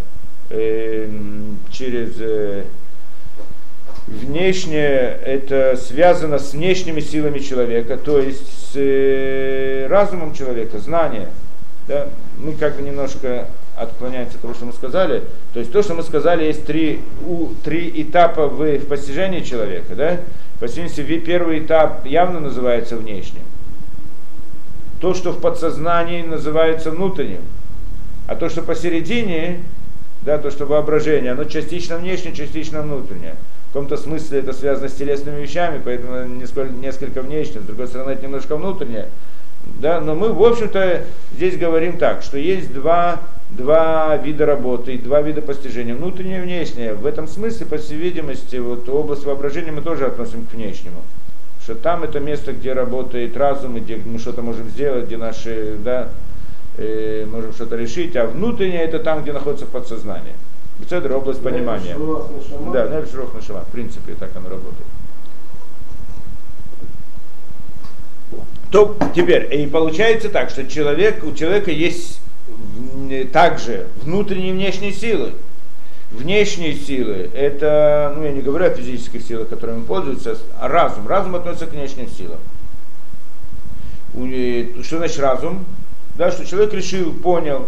[0.50, 1.08] э,
[1.70, 2.64] через э,
[4.08, 11.28] внешнее, это связано с внешними силами человека, то есть с э, разумом человека, знание.
[11.88, 12.08] Да?
[12.40, 13.46] Мы как бы немножко
[13.76, 15.22] отклоняемся от того, что мы сказали.
[15.54, 19.94] То есть то, что мы сказали, есть три, у, три этапа в, в постижении человека.
[19.94, 20.22] Да?
[20.60, 23.44] По первый этап явно называется внешним.
[25.02, 27.42] То, что в подсознании называется внутренним.
[28.28, 29.60] А то, что посередине,
[30.22, 33.36] да, то, что воображение, оно частично внешнее, частично внутреннее.
[33.70, 38.12] В каком-то смысле это связано с телесными вещами, поэтому несколько, несколько внешнее, с другой стороны
[38.12, 39.08] это немножко внутреннее.
[39.80, 41.04] Да, но мы, в общем-то,
[41.36, 46.94] здесь говорим так, что есть два, два вида работы, два вида постижения, внутреннее и внешнее.
[46.94, 51.02] В этом смысле, по всей видимости, вот область воображения мы тоже относим к внешнему.
[51.72, 56.10] Что там это место, где работает разум, где мы что-то можем сделать, где наши, да,
[56.78, 60.34] э, можем что-то решить, а внутреннее это там, где находится подсознание.
[60.80, 61.96] Бецедр область понимания.
[62.74, 63.62] Да, Нель Шурох Нашама.
[63.62, 64.86] В принципе, так оно работает.
[68.70, 72.20] То теперь, и получается так, что человек, у человека есть
[73.32, 75.36] также внутренние и внешние силы.
[76.12, 81.08] Внешние силы, это, ну я не говорю о физических силах, которыми он пользуется, а разум.
[81.08, 82.40] Разум относится к внешним силам.
[84.84, 85.66] Что значит разум?
[86.16, 87.68] да, что человек решил, понял,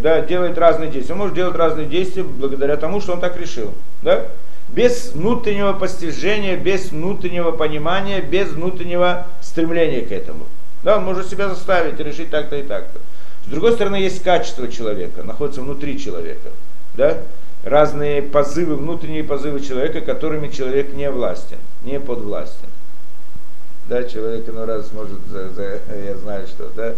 [0.00, 1.14] да, делает разные действия.
[1.14, 3.72] Он может делать разные действия благодаря тому, что он так решил.
[4.02, 4.26] Да?
[4.68, 10.46] Без внутреннего постижения, без внутреннего понимания, без внутреннего стремления к этому.
[10.82, 13.00] Да, он может себя заставить решить так-то и так-то.
[13.46, 16.48] С другой стороны, есть качество человека, находится внутри человека.
[16.94, 17.18] Да?
[17.64, 22.68] Разные позывы, внутренние позывы человека, которыми человек не властен, не подвластен.
[23.88, 26.94] Да, человек иной раз может, за, за, я знаю что, да,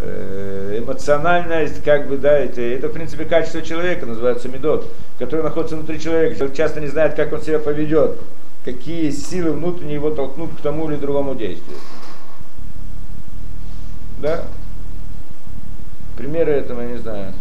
[0.00, 5.74] э, эмоциональность, как бы, да, это, это, в принципе, качество человека, называется медот, который находится
[5.76, 6.36] внутри человека.
[6.36, 8.18] Человек часто не знает, как он себя поведет,
[8.64, 11.78] какие силы внутренние его толкнут к тому или другому действию.
[14.18, 14.44] Да?
[16.16, 17.34] Примеры этого я не знаю.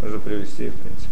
[0.00, 1.08] Можно привести, в принципе.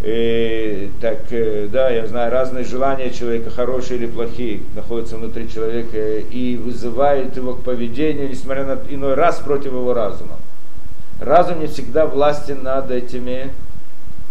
[0.00, 6.18] И, так, э, да, я знаю, разные желания человека, хорошие или плохие, находятся внутри человека
[6.18, 10.36] и вызывают его к поведению, несмотря на иной раз против его разума.
[11.20, 13.50] Разум не всегда властен над этими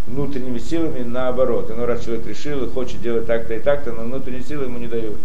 [0.08, 1.70] внутренними силами, наоборот.
[1.70, 4.88] Иной раз человек решил и хочет делать так-то и так-то, но внутренние силы ему не
[4.88, 5.18] дают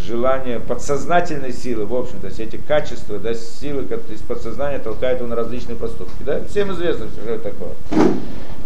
[0.00, 5.36] желание, подсознательной силы, в общем-то, все эти качества, да, силы из подсознания толкают его на
[5.36, 6.22] различные поступки.
[6.24, 6.42] Да?
[6.48, 7.72] Всем известно, что это такое.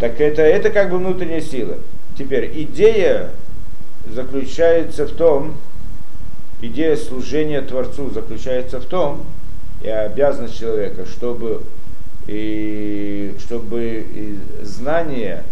[0.00, 1.76] Так это, это как бы внутренняя сила.
[2.16, 3.30] Теперь идея
[4.12, 5.56] заключается в том,
[6.60, 9.24] идея служения Творцу заключается в том,
[9.82, 11.62] и обязанность человека, чтобы,
[12.26, 15.44] и, чтобы и знание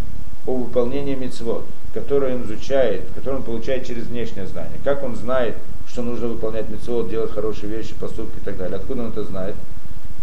[0.45, 1.65] о выполнении мецвод,
[1.97, 5.55] которое он изучает, которое он получает через внешнее знание, как он знает,
[5.89, 8.77] что нужно выполнять мецвод, делать хорошие вещи, поступки и так далее.
[8.77, 9.55] Откуда он это знает?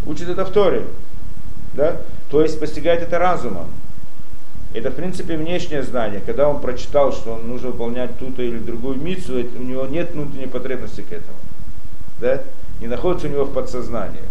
[0.06, 0.84] Учит это в Торе.
[1.74, 1.96] Да?
[2.30, 3.66] То есть постигает это разумом.
[4.72, 6.20] Это, в принципе, внешнее знание.
[6.24, 10.46] Когда он прочитал, что он нужно выполнять ту-то или другую мицу, у него нет внутренней
[10.46, 11.38] потребности к этому.
[12.20, 12.42] Да?
[12.80, 14.22] Не находится у него в подсознании.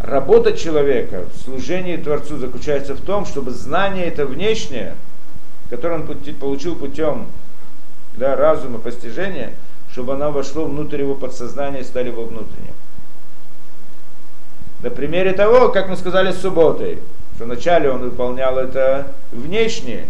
[0.00, 4.94] Работа человека в служении Творцу заключается в том, чтобы знание это внешнее,
[5.70, 6.06] которое он
[6.40, 7.26] получил путем
[8.16, 9.52] да, разума, постижения,
[9.90, 12.74] чтобы оно вошло внутрь его подсознания и стали его внутренним.
[14.82, 16.98] На примере того, как мы сказали с субботой,
[17.34, 20.06] что вначале он выполнял это внешне,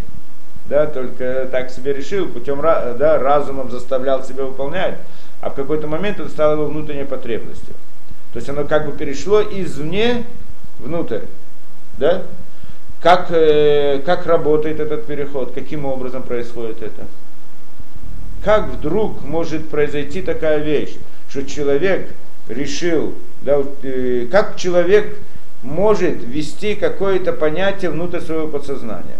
[0.65, 4.95] да, только так себе решил, путем да, разумом заставлял себя выполнять,
[5.41, 7.73] а в какой-то момент это стало его внутренней потребностью.
[8.33, 10.25] То есть оно как бы перешло извне
[10.79, 11.21] внутрь.
[11.97, 12.23] Да?
[13.07, 17.05] Как, э, как работает этот переход, каким образом происходит это?
[18.43, 20.97] как вдруг может произойти такая вещь,
[21.29, 22.09] что человек
[22.49, 25.17] решил, да, э, как человек
[25.63, 29.19] может ввести какое-то понятие внутрь своего подсознания?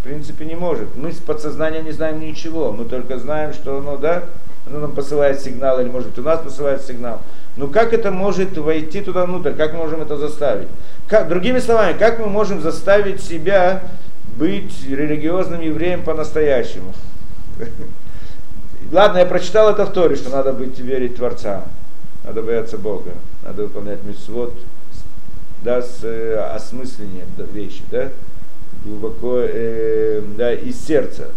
[0.00, 0.96] В принципе, не может.
[0.96, 2.72] Мы с подсознанием не знаем ничего.
[2.72, 4.24] Мы только знаем, что оно, да,
[4.66, 7.20] оно нам посылает сигнал, или может быть у нас посылает сигнал.
[7.58, 9.52] Но как это может войти туда внутрь?
[9.52, 10.68] Как мы можем это заставить?
[11.08, 13.82] Как, другими словами, как мы можем заставить себя
[14.36, 16.94] быть религиозным евреем по-настоящему.
[18.92, 21.64] Ладно, я прочитал это в Торе, что надо быть верить Творца,
[22.24, 23.10] надо бояться Бога,
[23.42, 24.54] надо выполнять митцвот,
[25.64, 28.10] да, с э, осмыслением да, вещи, да,
[28.84, 31.32] глубоко, э, да, из сердца,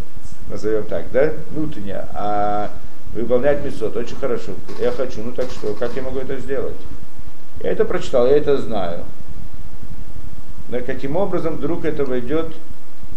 [0.51, 2.69] назовем так, да, внутренне, а
[3.13, 4.53] выполнять митцвот очень хорошо.
[4.79, 6.75] Я хочу, ну так что, как я могу это сделать?
[7.61, 9.03] Я это прочитал, я это знаю.
[10.69, 12.47] Но каким образом вдруг это войдет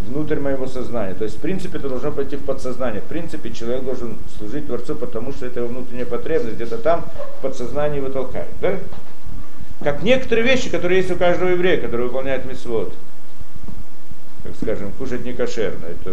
[0.06, 1.14] внутрь моего сознания.
[1.14, 3.00] То есть, в принципе, это должно пойти в подсознание.
[3.00, 7.04] В принципе, человек должен служить Творцу, потому что это его внутренняя потребность, где-то там
[7.38, 8.48] в подсознании его толкает.
[8.60, 8.76] Да?
[9.82, 12.92] Как некоторые вещи, которые есть у каждого еврея, который выполняет митцвот.
[14.44, 15.86] Как скажем, кушать не кошерно.
[15.86, 16.10] Это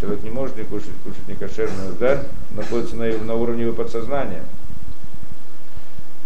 [0.00, 2.24] человек не может не кушать, кушать не кошерно, да?
[2.50, 4.42] Находится на, на уровне его подсознания.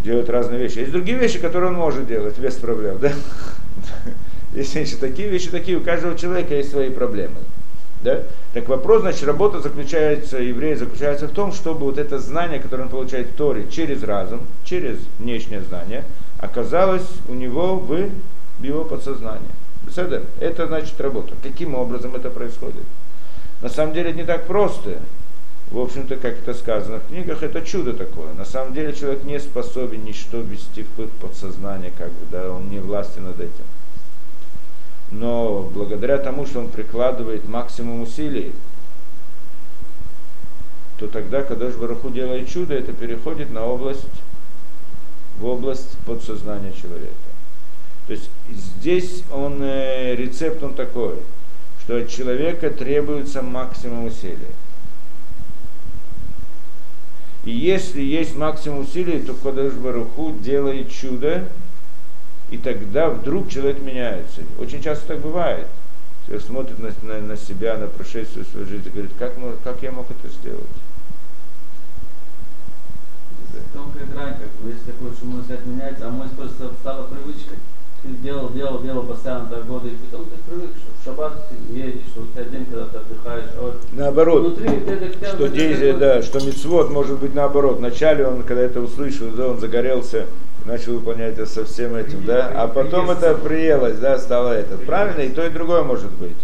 [0.00, 0.78] Делает разные вещи.
[0.78, 3.12] Есть другие вещи, которые он может делать без проблем, да?
[4.54, 7.36] Есть вещи такие, вещи такие, у каждого человека есть свои проблемы.
[8.02, 8.22] Да?
[8.52, 12.88] Так вопрос, значит, работа заключается, еврея заключается в том, чтобы вот это знание, которое он
[12.90, 16.04] получает в Торе через разум, через внешнее знание,
[16.38, 18.10] оказалось у него в
[18.62, 19.48] его подсознании.
[20.40, 21.34] Это значит работа.
[21.42, 22.84] Каким образом это происходит?
[23.60, 25.00] На самом деле не так просто.
[25.70, 28.32] В общем-то, как это сказано в книгах, это чудо такое.
[28.34, 32.78] На самом деле человек не способен ничто ввести в подсознание, как бы, да, он не
[32.78, 33.64] властен над этим
[35.12, 38.52] но благодаря тому, что он прикладывает максимум усилий,
[40.98, 44.06] то тогда, когда Бараху делает чудо, это переходит на область,
[45.38, 47.12] в область подсознания человека.
[48.06, 51.16] То есть здесь он, э, рецепт он такой,
[51.80, 54.38] что от человека требуется максимум усилий.
[57.44, 61.48] И если есть максимум усилий, то Кодыш Баруху делает чудо,
[62.50, 64.42] И тогда вдруг человек меняется.
[64.58, 65.66] Очень часто так бывает.
[66.26, 69.32] Человек смотрит на, на, на себя, на прошествие своей жизни и говорит, как,
[69.64, 70.60] как я мог это сделать?
[73.72, 77.56] Тонкая грань, как бы, есть такое, что мой взгляд меняется, а мой просто стала привычкой.
[78.02, 81.72] Ты делал, делал, делал постоянно так годы, и потом ты привык, что в шаббат ты
[81.72, 83.44] едешь, что у тебя день, когда ты отдыхаешь.
[83.56, 87.76] А вот Наоборот, внутри бы что такое- да, что мецвод может быть наоборот.
[87.78, 90.26] Вначале он, когда это услышал, да, он загорелся,
[90.64, 94.78] начал выполнять это со всем этим, да, а потом это приелось, да, стало это.
[94.78, 96.36] Правильно, и то, и другое может быть.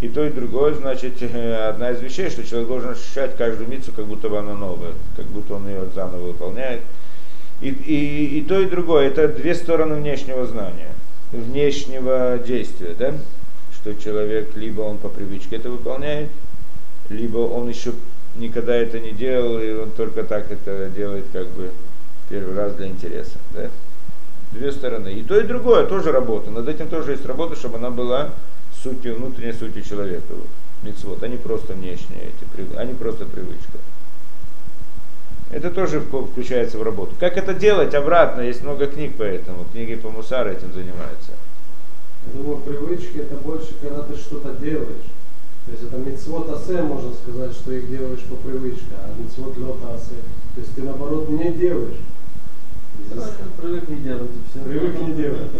[0.00, 4.06] И то, и другое, значит, одна из вещей, что человек должен ощущать каждую мицу, как
[4.06, 6.80] будто бы она новая, как будто он ее заново выполняет.
[7.62, 10.90] И, и, и то, и другое, это две стороны внешнего знания,
[11.30, 13.14] внешнего действия, да?
[13.72, 16.28] Что человек, либо он по привычке это выполняет,
[17.08, 17.92] либо он еще
[18.34, 21.70] никогда это не делал, и он только так это делает, как бы,
[22.28, 23.70] первый раз для интереса, да?
[24.50, 25.12] Две стороны.
[25.12, 26.50] И то, и другое тоже работа.
[26.50, 28.30] Над этим тоже есть работа, чтобы она была
[28.82, 30.30] сутью, внутренней сутью человека.
[30.30, 30.48] Вот.
[30.82, 33.78] Мицвод, они просто внешние, эти, они просто привычка.
[35.52, 37.14] Это тоже вк- включается в работу.
[37.20, 38.40] Как это делать обратно?
[38.40, 39.64] Есть много книг по этому.
[39.72, 41.32] Книги по Мусару этим занимаются.
[42.26, 45.06] Я думаю, привычки это больше, когда ты что-то делаешь.
[45.66, 49.94] То есть это мецвод асе, можно сказать, что их делаешь по привычке, а мецвод лета
[49.94, 50.16] асе.
[50.54, 51.98] То есть ты наоборот не делаешь.
[53.14, 53.26] Да,
[53.60, 54.60] Привык не делать все.
[54.64, 55.50] Привык не делать.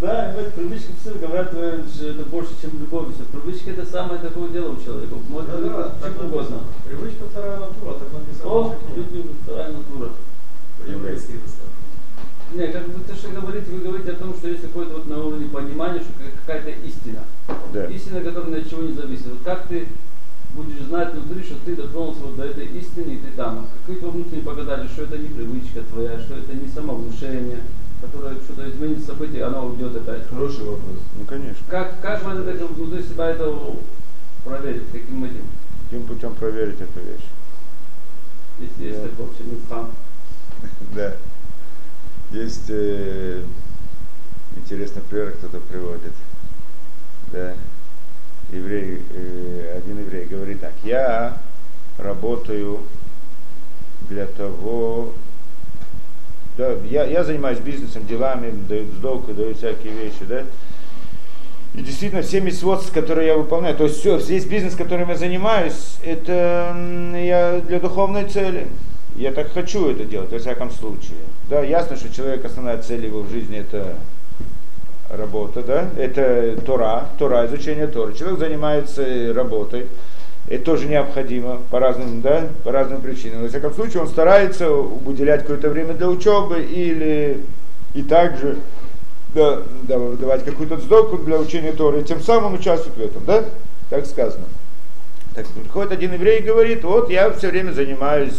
[0.00, 3.14] Да, вот привычки все говорят, э, что это больше, чем любовь.
[3.14, 3.24] Все.
[3.24, 5.14] Привычки это самое такое дело у человека.
[5.28, 6.58] Может Да, да, так чем угодно.
[6.84, 8.48] Привычка вторая натура, так написано.
[8.48, 9.08] в О, нашей книге.
[9.18, 10.10] люди, вторая натура.
[10.78, 11.72] По-еврейски это сказано.
[12.54, 15.24] Не, как бы то, что говорите, вы говорите о том, что есть какой-то вот на
[15.24, 17.20] уровне понимания, что как- какая-то истина.
[17.72, 17.84] Да.
[17.86, 19.26] Истина, которая ни от чего не зависит.
[19.26, 19.86] Вот как ты
[20.54, 23.68] будешь знать внутри, что ты дотронулся вот до этой истины, и ты там.
[23.86, 27.60] Какие твои внутренние показатели, что это не привычка твоя, что это не самовнушение,
[28.02, 30.28] которое что-то изменит событие, оно уйдет опять.
[30.28, 30.98] Хороший вопрос.
[31.18, 31.64] Ну, конечно.
[31.70, 33.76] Как, как вы это внутри себя это
[34.44, 35.46] проверить, каким этим,
[35.84, 37.26] Каким путем проверить эту вещь?
[38.58, 39.90] если есть такой мифхан?
[40.94, 41.14] Да.
[42.30, 43.44] Есть э,
[44.56, 46.12] интересный пример, кто-то приводит.
[47.32, 47.54] Да.
[48.50, 51.38] Еврей, э, один еврей говорит так, я
[51.98, 52.80] работаю
[54.08, 55.12] для того,
[56.56, 60.44] да, я, я занимаюсь бизнесом, делами, даю сдолку, даю всякие вещи, да.
[61.74, 65.96] И действительно, все митцвот, которые я выполняю, то есть все, весь бизнес, которым я занимаюсь,
[66.04, 66.76] это
[67.16, 68.66] я для духовной цели.
[69.16, 71.16] Я так хочу это делать, во всяком случае.
[71.48, 73.96] Да, ясно, что человек, основная цель его в жизни это
[75.10, 78.12] работа, да, это Тора, Тора, изучение Тора.
[78.12, 79.86] Человек занимается работой,
[80.48, 83.42] это тоже необходимо по разным, да, по разным причинам.
[83.42, 87.38] Во всяком случае, он старается уделять какое-то время для учебы или
[87.94, 88.56] и также
[89.34, 93.44] давать какую-то сдоку для учения Торы, и тем самым участвует в этом, да?
[93.90, 94.44] Так сказано.
[95.34, 98.34] Так приходит один еврей и говорит, вот я все время занимаюсь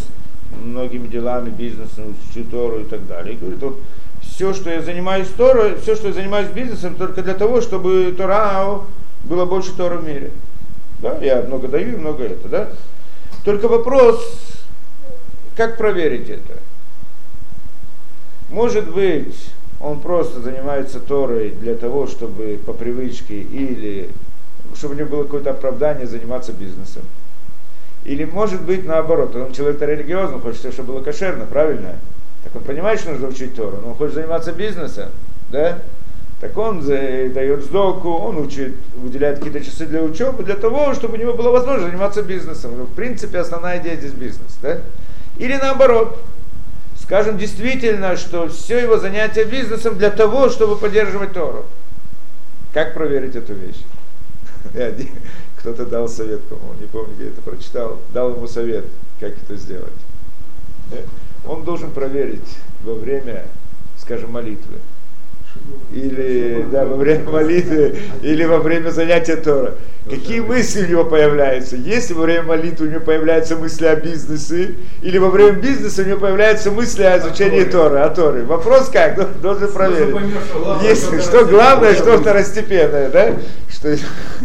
[0.63, 3.33] многими делами, бизнесом, учу Тору и так далее.
[3.33, 3.79] И говорит, вот
[4.21, 8.81] все, что я занимаюсь Торой, все, что я занимаюсь бизнесом, только для того, чтобы Тора
[9.23, 10.31] было больше Тора в мире.
[10.99, 12.69] Да, я много даю и много это, да?
[13.43, 14.23] Только вопрос,
[15.57, 16.59] как проверить это?
[18.49, 19.35] Может быть,
[19.83, 24.09] он просто занимается Торой для того, чтобы по привычке или
[24.75, 27.03] чтобы у него было какое-то оправдание заниматься бизнесом.
[28.05, 31.95] Или может быть наоборот, он человек религиозный, хочет, чтобы было кошерно, правильно?
[32.43, 35.09] Так он понимает, что нужно учить Тору, но он хочет заниматься бизнесом,
[35.49, 35.79] да?
[36.41, 41.19] Так он дает сдоку, он учит, выделяет какие-то часы для учебы, для того, чтобы у
[41.19, 42.71] него была возможность заниматься бизнесом.
[42.71, 44.79] В принципе, основная идея здесь бизнес, да?
[45.37, 46.19] Или наоборот,
[47.13, 51.63] скажем действительно, что все его занятие бизнесом для того, чтобы поддерживать Тору.
[52.73, 53.83] Как проверить эту вещь?
[55.59, 58.85] Кто-то дал совет, по-моему, не помню, где это прочитал, дал ему совет,
[59.19, 59.93] как это сделать.
[60.91, 61.03] Э,
[61.45, 63.45] Он должен проверить во время,
[63.99, 64.79] скажем, молитвы.
[65.93, 69.75] Или да, во время молитвы, или во время занятия Тора.
[70.09, 71.77] Какие мысли у него появляются?
[71.77, 76.05] Если во время молитвы у него появляются мысли о бизнесе, или во время бизнеса у
[76.05, 78.41] него появляются мысли о изучении Торы, о Торе.
[78.43, 79.15] Вопрос как?
[79.15, 80.15] Дол- Должен проверить.
[80.81, 83.33] Если, что главное, что второстепенное, да?
[83.69, 83.95] Что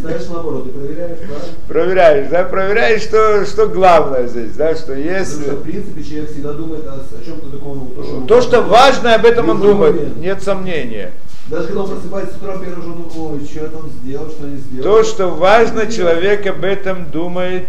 [0.00, 1.48] Знаешь, наоборот, ты проверяешь, правильно?
[1.68, 2.44] проверяешь, да?
[2.44, 4.74] Проверяешь, что, что главное здесь, да?
[4.74, 5.42] Что если...
[5.42, 7.92] что, в принципе, человек всегда думает о, чем-то таком.
[7.94, 11.07] То, что, То, что важно, об этом он думает, нет сомнения.
[11.48, 14.58] Даже когда он просыпается с утра, первый он, ой, что это он сделал, что не
[14.58, 14.82] сделал.
[14.82, 17.68] То, что важно, человек об этом думает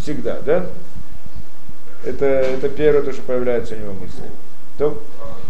[0.00, 0.66] всегда, да?
[2.04, 4.24] Это, это первое, то, что появляется у него мысли.
[4.78, 5.00] То,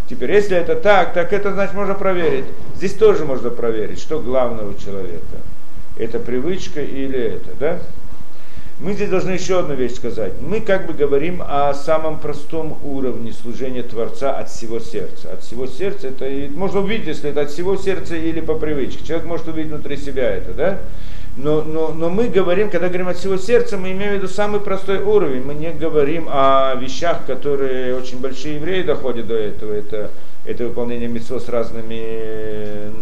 [0.08, 2.44] Теперь, если это так, так это значит можно проверить.
[2.76, 5.38] Здесь тоже можно проверить, что главное у человека.
[5.96, 7.78] Это привычка или это, да?
[8.80, 10.32] Мы здесь должны еще одну вещь сказать.
[10.40, 15.32] Мы как бы говорим о самом простом уровне служения Творца от всего сердца.
[15.32, 19.04] От всего сердца это и можно увидеть, если это от всего сердца или по привычке.
[19.06, 20.78] Человек может увидеть внутри себя это, да?
[21.36, 24.60] Но, но, но мы говорим, когда говорим от всего сердца, мы имеем в виду самый
[24.60, 25.44] простой уровень.
[25.44, 29.72] Мы не говорим о вещах, которые очень большие евреи доходят до этого.
[29.72, 30.10] Это,
[30.46, 32.92] это выполнение митцвот с разными,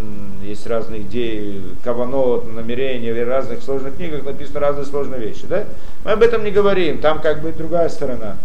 [0.45, 5.47] есть разные идеи, каванот, намерения, в разных сложных книгах написаны разные сложные вещи.
[5.49, 5.65] Да?
[6.05, 8.37] Мы об этом не говорим, там как бы другая сторона.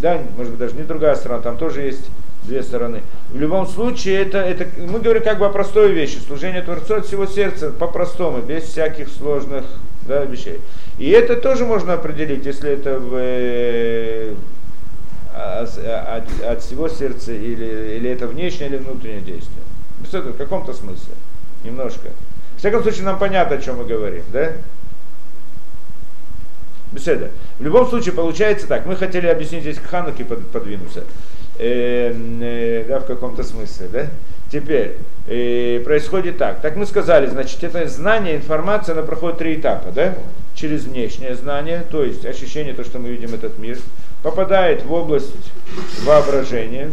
[0.00, 2.10] Да, может быть даже не другая сторона, там тоже есть
[2.42, 3.02] две стороны.
[3.30, 7.06] В любом случае, это, это, мы говорим как бы о простой вещи, служение Творцу от
[7.06, 9.64] всего сердца, по-простому, без всяких сложных
[10.06, 10.60] да, вещей.
[10.98, 14.34] И это тоже можно определить, если это в, э,
[15.34, 19.62] от, от всего сердца, или, или это внешнее, или внутреннее действие.
[20.00, 21.14] В каком-то смысле,
[21.64, 22.10] немножко.
[22.56, 24.52] В всяком случае, нам понятно, о чем мы говорим, да?
[26.92, 27.30] Беседа.
[27.58, 28.86] В любом случае, получается так.
[28.86, 31.04] Мы хотели объяснить здесь к Хануке подвинуться
[31.58, 34.06] э, э, да, в каком-то смысле, да?
[34.52, 36.60] Теперь, э, происходит так.
[36.60, 40.14] Так мы сказали, значит, это знание, информация, она проходит три этапа, да?
[40.54, 43.78] Через внешнее знание, то есть ощущение, то, что мы видим этот мир,
[44.24, 45.34] попадает в область
[46.02, 46.90] воображения,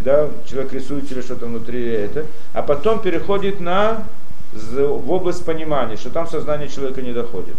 [0.00, 4.04] да, человек рисует себе что-то внутри это, а потом переходит на
[4.52, 7.56] в область понимания, что там сознание человека не доходит.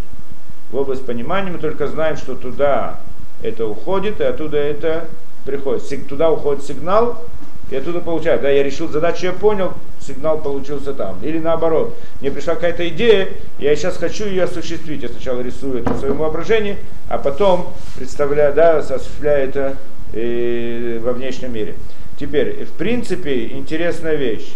[0.72, 3.00] В область понимания мы только знаем, что туда
[3.42, 5.08] это уходит, и оттуда это
[5.44, 7.26] приходит, туда уходит сигнал,
[7.72, 8.40] и оттуда получаю.
[8.40, 9.74] Да, я решил задачу, я понял,
[10.06, 11.18] сигнал получился там.
[11.24, 13.30] Или наоборот, мне пришла какая-то идея,
[13.60, 15.04] я сейчас хочу ее осуществить.
[15.04, 16.78] Я сначала рисую это в своем воображении,
[17.10, 19.78] а потом представляю, да, осуществляю это
[20.14, 21.76] и во внешнем мире.
[22.20, 24.54] Теперь, в принципе, интересная вещь.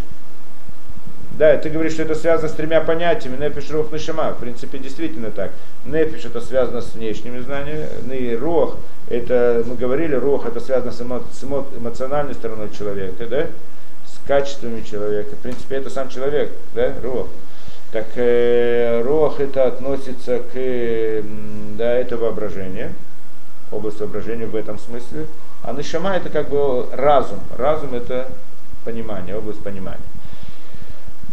[1.40, 4.32] Да, ты говоришь, что это связано с тремя понятиями, нефиш, рух, нишама.
[4.32, 5.52] В принципе, действительно так.
[5.86, 8.76] Нефиш это связано с внешними знаниями, и рух,
[9.10, 13.48] это, мы говорили, рух это связано с, эмо, с эмо, эмоциональной стороной человека, да,
[14.30, 15.36] качествами человека.
[15.36, 17.28] В принципе, это сам человек, да, рух.
[17.92, 21.24] Так э, рух это относится к,
[21.76, 22.94] да, это воображение,
[23.72, 25.26] область воображения в этом смысле.
[25.64, 27.40] А нишама это как бы разум.
[27.58, 28.28] Разум это
[28.86, 29.98] понимание, область понимания.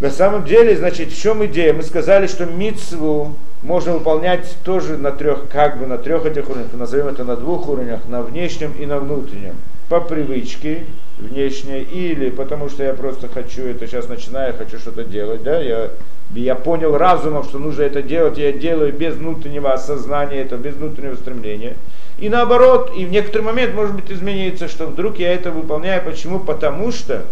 [0.00, 1.74] На самом деле, значит, в чем идея?
[1.74, 6.72] Мы сказали, что мицву можно выполнять тоже на трех, как бы на трех этих уровнях,
[6.72, 9.56] назовем это на двух уровнях, на внешнем и на внутреннем.
[9.88, 10.84] По привычке
[11.18, 15.90] внешней или потому что я просто хочу это сейчас начинаю, хочу что-то делать, да, я,
[16.34, 21.14] я понял разумом, что нужно это делать, я делаю без внутреннего осознания, это без внутреннего
[21.14, 21.76] стремления.
[22.18, 26.02] И наоборот, и в некоторый момент может быть изменится, что вдруг я это выполняю.
[26.02, 26.40] Почему?
[26.40, 27.24] Потому что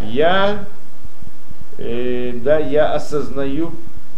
[0.00, 0.66] я
[1.78, 3.72] э, да, я осознаю,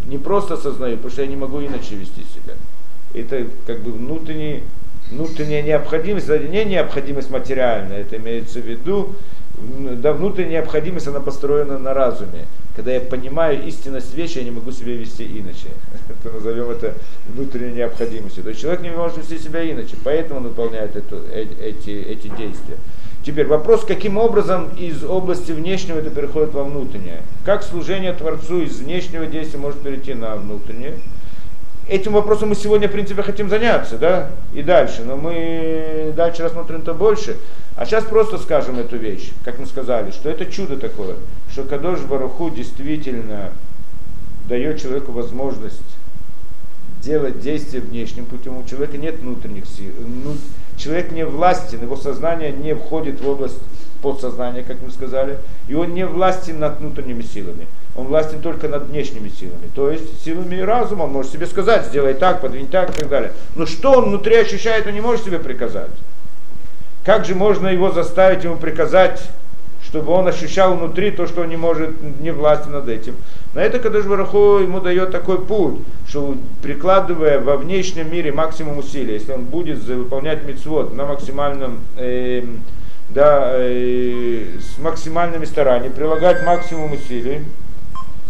[0.05, 2.53] не просто осознаю, потому что я не могу иначе вести себя.
[3.13, 4.63] Это как бы внутренний,
[5.11, 9.15] внутренняя необходимость, это не необходимость материальная, это имеется в виду,
[9.57, 12.45] да, внутренняя необходимость, она построена на разуме.
[12.75, 15.69] Когда я понимаю истинность вещи, я не могу себя вести иначе.
[16.09, 16.93] Это назовем это
[17.27, 18.43] внутренней необходимостью.
[18.43, 22.27] То есть человек не может вести себя иначе, поэтому он выполняет эту, э, эти, эти
[22.27, 22.77] действия.
[23.25, 27.23] Теперь вопрос, каким образом из области внешнего это переходит во внутреннее.
[27.43, 30.93] Как служение Творцу из внешнего действия может перейти на внутреннее.
[31.89, 35.03] Этим вопросом мы сегодня, в принципе, хотим заняться, да, и дальше.
[35.05, 37.37] Но мы дальше рассмотрим то больше.
[37.77, 41.15] А сейчас просто скажем эту вещь, как мы сказали, что это чудо такое,
[41.51, 43.51] что Кадош Баруху действительно
[44.49, 45.81] дает человеку возможность
[47.01, 48.57] делать действия внешним путем.
[48.57, 50.35] У человека нет внутренних сил, ну,
[50.75, 53.59] человек не властен, его сознание не входит в область
[54.01, 57.67] подсознания, как мы сказали, и он не властен над внутренними силами.
[57.97, 59.69] Он властен только над внешними силами.
[59.75, 63.33] То есть силами разума он может себе сказать, сделай так, подвинь так и так далее.
[63.55, 65.89] Но что он внутри ощущает, он не может себе приказать.
[67.03, 69.21] Как же можно его заставить ему приказать,
[69.81, 71.89] чтобы он ощущал внутри то, что он не может,
[72.21, 73.15] не властен над этим.
[73.55, 79.13] На это Кадыш Бараху ему дает такой путь, что прикладывая во внешнем мире максимум усилий,
[79.13, 82.43] если он будет выполнять мицвод на максимальном, э,
[83.09, 87.43] да, э, с максимальными стараниями, прилагать максимум усилий,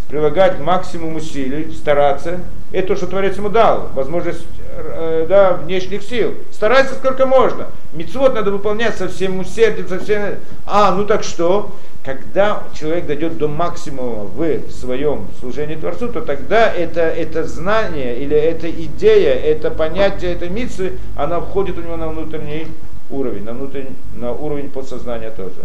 [0.10, 2.40] прилагать максимум усилий, стараться,
[2.72, 4.46] это то, что Творец ему дал, возможность
[4.78, 6.34] э, да, внешних сил.
[6.52, 7.68] Старайся сколько можно.
[7.94, 10.36] Мицвод надо выполнять со всем усердием, со всем...
[10.66, 11.72] А, ну так что?
[12.08, 18.34] когда человек дойдет до максимума в своем служении Творцу, то тогда это, это знание или
[18.34, 22.68] эта идея, это понятие, это митцы, она входит у него на внутренний
[23.10, 25.60] уровень, на, внутренний, на уровень подсознания тоже.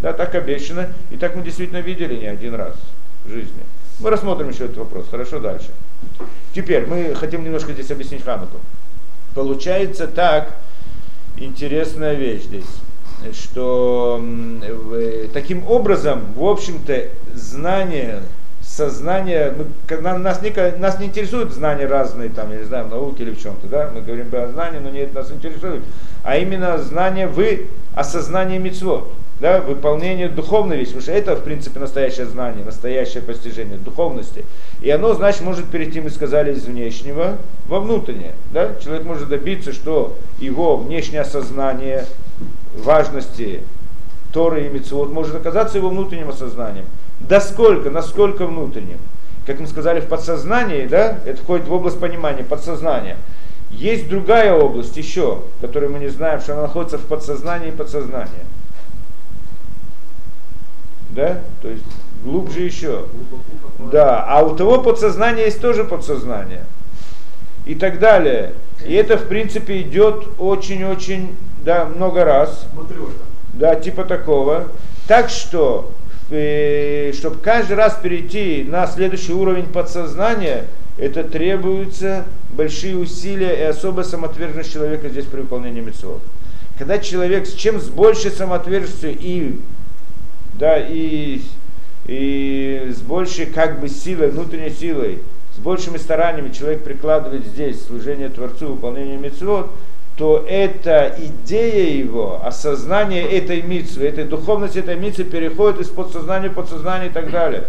[0.00, 2.72] Да, так обещано, и так мы действительно видели не один раз
[3.26, 3.62] в жизни.
[4.02, 5.06] Мы рассмотрим еще этот вопрос.
[5.10, 5.70] Хорошо, дальше.
[6.54, 8.58] Теперь мы хотим немножко здесь объяснить Хануку.
[9.34, 10.56] Получается так,
[11.36, 12.66] интересная вещь здесь
[13.32, 14.20] что
[15.32, 18.22] таким образом, в общем-то, знание,
[18.60, 23.22] сознание, мы, нас, не, нас не интересуют знания разные, там, я не знаю, в науке
[23.22, 25.82] или в чем-то, да, мы говорим про знания, но не это нас интересует,
[26.24, 29.12] а именно знание вы, осознание мецвод
[29.42, 34.44] да, выполнение духовной вещи, потому что это, в принципе, настоящее знание, настоящее постижение духовности.
[34.80, 38.34] И оно, значит, может перейти, мы сказали, из внешнего во внутреннее.
[38.52, 38.70] Да?
[38.80, 42.06] Человек может добиться, что его внешнее осознание
[42.76, 43.62] важности
[44.32, 46.86] Торы и Митцвот может оказаться его внутренним осознанием.
[47.18, 48.98] До сколько, насколько внутренним?
[49.44, 53.16] Как мы сказали, в подсознании, да, это входит в область понимания, подсознания.
[53.72, 58.44] Есть другая область еще, которую мы не знаем, что она находится в подсознании и подсознании
[61.14, 61.84] да, то есть
[62.24, 63.06] глубже еще.
[63.90, 66.64] Да, а у того подсознания есть тоже подсознание.
[67.66, 68.54] И так далее.
[68.86, 72.66] И это, в принципе, идет очень-очень, да, много раз.
[73.52, 74.68] Да, типа такого.
[75.06, 75.92] Так что,
[76.30, 80.64] э, чтобы каждый раз перейти на следующий уровень подсознания,
[80.98, 86.22] это требуются большие усилия и особая самоотверженность человека здесь при выполнении митцвот.
[86.78, 89.60] Когда человек с чем с большей самоотверженностью и
[90.62, 91.40] да, и,
[92.06, 95.18] и с большей как бы силой, внутренней силой,
[95.56, 99.72] с большими стараниями человек прикладывает здесь служение Творцу, выполнение митцвот,
[100.16, 106.54] то эта идея его, осознание этой митцвы, этой духовности этой митцвы переходит из подсознания в
[106.54, 107.64] подсознание и так далее.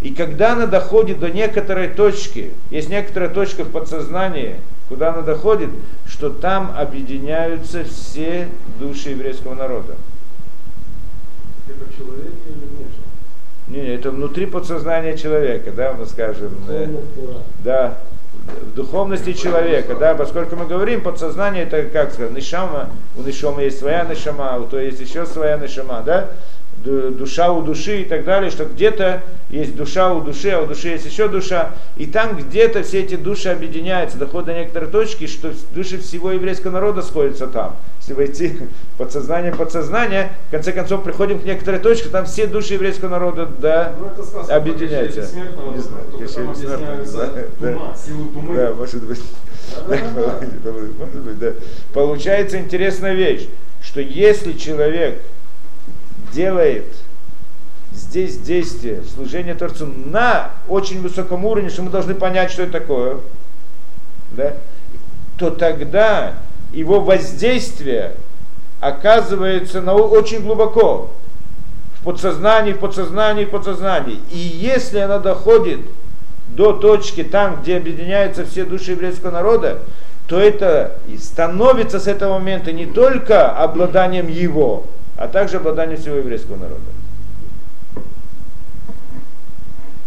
[0.00, 4.54] И когда она доходит до некоторой точки, есть некоторая точка в подсознании,
[4.88, 5.70] куда она доходит,
[6.06, 8.46] что там объединяются все
[8.78, 9.96] души еврейского народа.
[11.68, 13.04] Это в человеке или внешне?
[13.68, 16.52] Не, не, это внутри подсознания человека, да, мы скажем.
[16.68, 16.88] Э,
[17.64, 17.98] да,
[18.46, 23.78] в духовности человека, да, поскольку мы говорим, подсознание это, как сказать, нишама, у нишама есть
[23.78, 26.30] своя нишама, у то есть еще своя нишама, да,
[26.86, 30.88] душа у души и так далее, что где-то есть душа у души, а у души
[30.88, 35.52] есть еще душа, и там где-то все эти души объединяются, доходят до некоторой точки, что
[35.74, 37.76] души всего еврейского народа сходятся там.
[38.00, 38.58] Если войти
[38.98, 43.92] подсознание, подсознание, в конце концов приходим к некоторой точке, там все души еврейского народа да,
[43.98, 45.20] ну, объединяются.
[45.20, 46.04] Не знаю,
[48.56, 49.20] да, может быть.
[49.86, 51.52] Может быть, да.
[51.92, 53.48] Получается интересная вещь,
[53.82, 55.20] что если человек
[56.32, 56.86] делает
[57.92, 63.18] здесь действие, служение Творцу на очень высоком уровне, что мы должны понять, что это такое,
[64.32, 64.54] да,
[65.38, 66.34] то тогда
[66.72, 68.14] его воздействие
[68.80, 71.10] оказывается на, очень глубоко
[72.00, 74.20] в подсознании, в подсознании, в подсознании.
[74.30, 75.80] И если она доходит
[76.48, 79.80] до точки там, где объединяются все души еврейского народа,
[80.26, 84.84] то это становится с этого момента не только обладанием его,
[85.16, 86.82] а также обладание всего еврейского народа.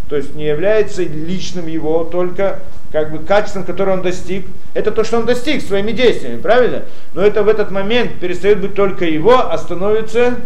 [0.08, 2.60] То есть не является личным его только
[2.92, 4.46] как бы качеством, которое он достиг.
[4.74, 6.84] Это то, что он достиг своими действиями, правильно?
[7.14, 10.38] Но это в этот момент перестает быть только его, а становится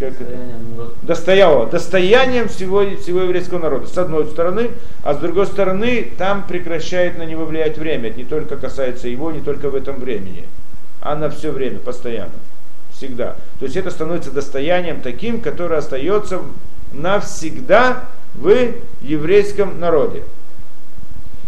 [0.00, 0.14] как?
[1.02, 3.86] Достоянием, достоянием всего, всего еврейского народа.
[3.86, 4.70] С одной стороны,
[5.02, 8.08] а с другой стороны, там прекращает на него влиять время.
[8.08, 10.44] Это не только касается его, не только в этом времени,
[11.00, 12.32] а на все время, постоянно
[12.98, 13.36] всегда.
[13.58, 16.42] То есть это становится достоянием таким, которое остается
[16.92, 18.52] навсегда в
[19.00, 20.22] еврейском народе.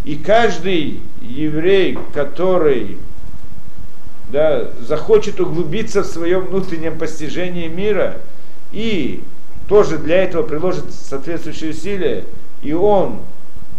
[0.04, 2.96] И каждый еврей, который
[4.30, 8.18] да, захочет углубиться в своем внутреннем постижении мира
[8.72, 9.22] и
[9.68, 12.24] тоже для этого приложит соответствующие усилия,
[12.62, 13.20] и он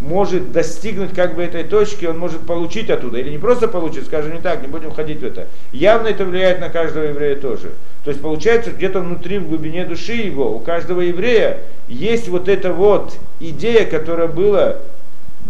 [0.01, 3.19] может достигнуть как бы этой точки, он может получить оттуда.
[3.19, 5.47] Или не просто получить, скажем не так, не будем ходить в это.
[5.71, 7.71] Явно это влияет на каждого еврея тоже.
[8.03, 12.73] То есть получается, где-то внутри, в глубине души его, у каждого еврея есть вот эта
[12.73, 14.77] вот идея, которая была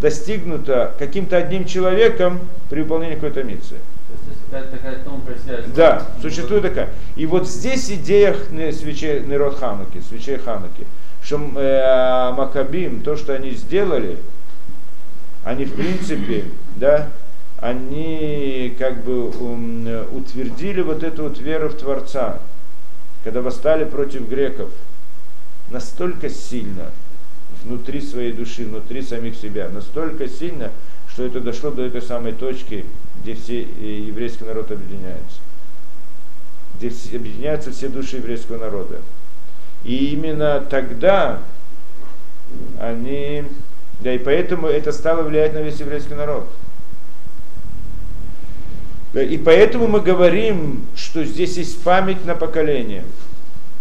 [0.01, 2.39] достигнута каким-то одним человеком
[2.69, 3.77] при выполнении какой-то миссии.
[5.73, 6.89] Да, существует такая.
[7.15, 8.35] И вот здесь идея
[8.73, 10.85] свечей Нерод Хануки, свечей Хануки,
[11.23, 14.17] что э, Макабим, то, что они сделали,
[15.43, 17.09] они в принципе, да,
[17.59, 19.27] они как бы
[20.11, 22.39] утвердили вот эту вот веру в Творца,
[23.23, 24.71] когда восстали против греков,
[25.69, 26.91] настолько сильно
[27.63, 30.71] внутри своей души, внутри самих себя, настолько сильно,
[31.09, 32.85] что это дошло до этой самой точки,
[33.21, 35.39] где все э, еврейский народ объединяется.
[36.75, 39.01] где объединяются все души еврейского народа.
[39.83, 41.39] И именно тогда
[42.79, 43.43] они,
[44.01, 46.47] да и поэтому это стало влиять на весь еврейский народ.
[49.13, 53.03] Да, и поэтому мы говорим, что здесь есть память на поколение.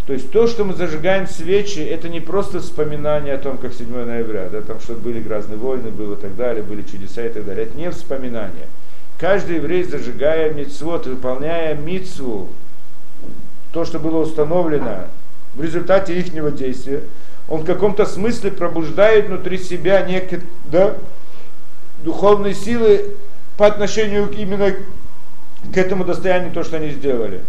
[0.06, 3.88] То есть то, что мы зажигаем свечи, это не просто вспоминание о том, как 7
[3.88, 7.44] ноября, да, там что были разные войны, было и так далее, были чудеса и так
[7.46, 7.66] далее.
[7.66, 8.66] Это не вспоминание.
[9.18, 12.48] Каждый еврей, зажигая мицвод, выполняя мицву,
[13.72, 15.04] то, что было установлено
[15.54, 17.02] в результате их действия,
[17.50, 20.94] он в каком-то смысле пробуждает внутри себя некие да,
[22.02, 23.16] духовные силы
[23.58, 24.72] по отношению именно
[25.74, 27.42] к этому достоянию, то, что они сделали,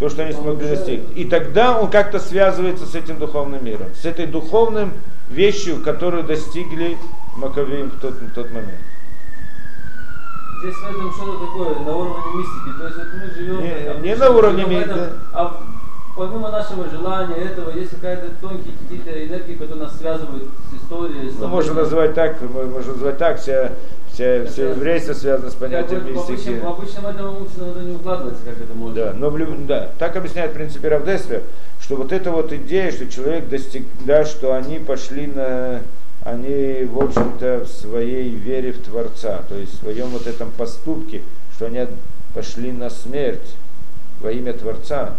[0.00, 1.16] то, что они смогли достигнуть.
[1.16, 4.92] И тогда он как-то связывается с этим духовным миром, с этой духовным
[5.30, 6.98] вещью, которую достигли
[7.36, 8.80] Маковеем в тот, в тот момент.
[10.60, 12.78] Здесь в этом что-то такое на уровне мистики.
[12.78, 13.62] То есть вот мы живем...
[13.62, 15.12] Не- там, не на уровне в ми- этом, да.
[15.32, 15.62] А
[16.16, 21.38] помимо нашего желания этого, есть какая-то тонкие какие-то энергии, которые нас связывают с историей, с
[21.38, 23.72] Ну, можно назвать так, мо- можно назвать так, вся,
[24.12, 26.58] вся, все еврейство связано с понятием мистики.
[26.60, 28.94] в обычном этом умственно это не укладывается, как это может.
[28.96, 31.42] Да, но в люб- да, так объясняет в принципе Равдеслер,
[31.80, 35.80] что вот эта вот идея, что человек достиг, да, что они пошли на,
[36.22, 41.22] они, в общем-то, в своей вере в Творца, то есть в своем вот этом поступке,
[41.56, 41.86] что они
[42.34, 43.54] пошли на смерть
[44.20, 45.14] во имя Творца,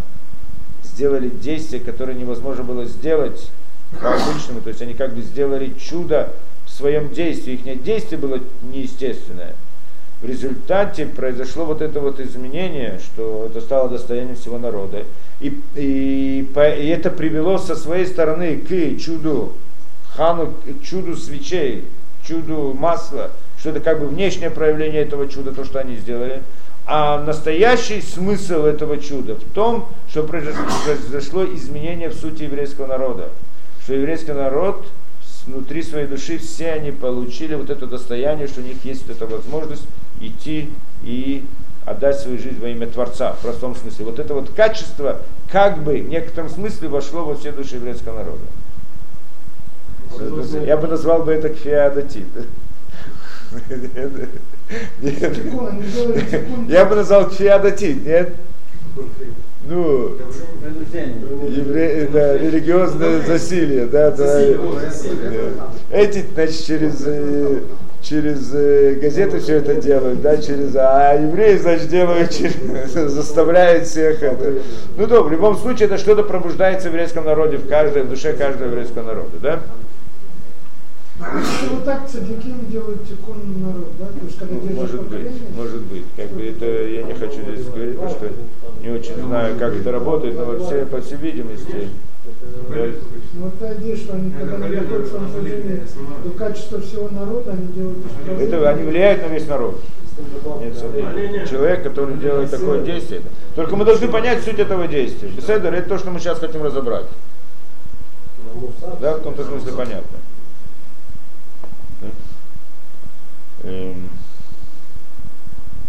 [0.96, 3.52] сделали действие, которое невозможно было сделать
[4.02, 6.32] по-обычному, то есть они как бы сделали чудо
[6.66, 9.54] в своем действии, их действие было неестественное.
[10.22, 15.04] В результате произошло вот это вот изменение, что это стало достоянием всего народа.
[15.42, 19.54] И, и, и это привело со своей стороны к чуду
[20.16, 21.84] хану, чуду свечей,
[22.26, 26.42] чуду масла, что это как бы внешнее проявление этого чуда, то, что они сделали.
[26.88, 33.30] А настоящий смысл этого чуда в том, что произошло, изменение в сути еврейского народа.
[33.84, 34.86] Что еврейский народ
[35.48, 39.26] внутри своей души все они получили вот это достояние, что у них есть вот эта
[39.26, 39.88] возможность
[40.22, 40.70] идти
[41.04, 41.44] и
[41.86, 44.06] отдать свою жизнь во имя Творца, в простом смысле.
[44.06, 45.22] Вот это вот качество
[45.52, 48.44] как бы в некотором смысле вошло во все души еврейского народа.
[50.66, 52.28] Я бы назвал бы это кфиадатит.
[56.68, 58.34] Я бы назвал кфиадатит, нет?
[59.68, 60.12] Ну,
[61.50, 62.08] евре...
[62.12, 64.40] да, религиозное засилие, да, да.
[64.40, 65.70] Да.
[65.92, 67.62] Эти, значит, через, э,
[68.04, 72.56] через э, газеты все это делают, да, через, а евреи, значит, делают, через,
[73.12, 74.54] заставляют всех это.
[74.98, 78.34] Ну, да, в любом случае, это что-то пробуждается в еврейском народе, в каждой, в душе
[78.34, 79.60] каждого еврейского народа, да?
[81.18, 84.08] Если вот так цадиким делают тикун народ, да?
[84.08, 86.04] То есть, когда Ну, может быть, может быть.
[86.18, 88.32] Как бы это я не хочу здесь говорить, потому что
[88.82, 91.90] не очень знаю, как это работает, но вот все, по всей видимости,
[92.70, 92.88] да,
[93.34, 97.68] Ну, вот та идея, что они, когда они доходят в до качества всего народа, они
[97.68, 98.48] делают исправление.
[98.48, 99.82] это они влияют на весь народ.
[100.62, 101.48] Нет сомнений.
[101.48, 103.22] Человек, который делает такое действие.
[103.56, 105.30] Только мы должны понять суть этого действия.
[105.30, 107.06] Беседер это то, что мы сейчас хотим разобрать.
[109.02, 110.18] Да, в том-то смысле понятно.
[112.02, 112.08] Да?
[113.66, 114.10] Эм,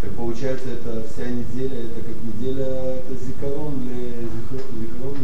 [0.01, 5.17] Так получается, это вся неделя, это как неделя, это зикарон ли, зикарон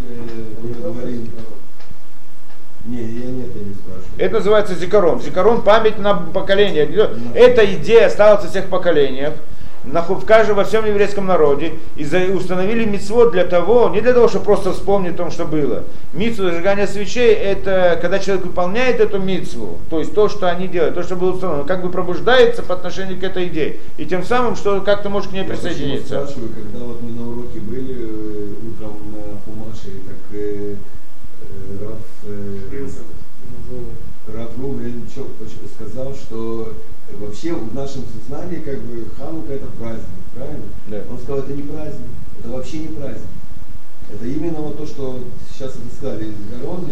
[0.83, 1.31] говорим.
[2.85, 4.19] Не, я нет, я не спрашиваю.
[4.19, 5.23] Это называется зикарон.
[5.23, 6.85] Зикарон память на поколение.
[7.35, 9.35] Эта идея осталась во всех поколениях.
[9.85, 14.29] На- в каждом, во всем еврейском народе, и установили мицвод для того, не для того,
[14.29, 15.85] чтобы просто вспомнить о том, что было.
[16.13, 20.95] Мицву зажигания свечей, это когда человек выполняет эту мицву, то есть то, что они делают,
[20.95, 23.77] то, что было установлено, как бы пробуждается по отношению к этой идее.
[23.99, 26.07] И тем самым, что как-то может к ней Я присоединиться.
[26.27, 30.75] спрашиваю, когда вот мы на уроке были э, утром на Хумаше, так э,
[31.43, 32.87] э, Раф, э,
[34.33, 36.73] Раф Рубин чё- поч- сказал, что
[37.43, 40.65] вообще в нашем сознании как бы Ханука это праздник, правильно?
[40.89, 41.03] Да.
[41.11, 42.07] Он сказал, это не праздник,
[42.39, 43.23] это вообще не праздник.
[44.13, 45.19] Это именно вот то, что
[45.53, 46.87] сейчас вы сказали, Гарон,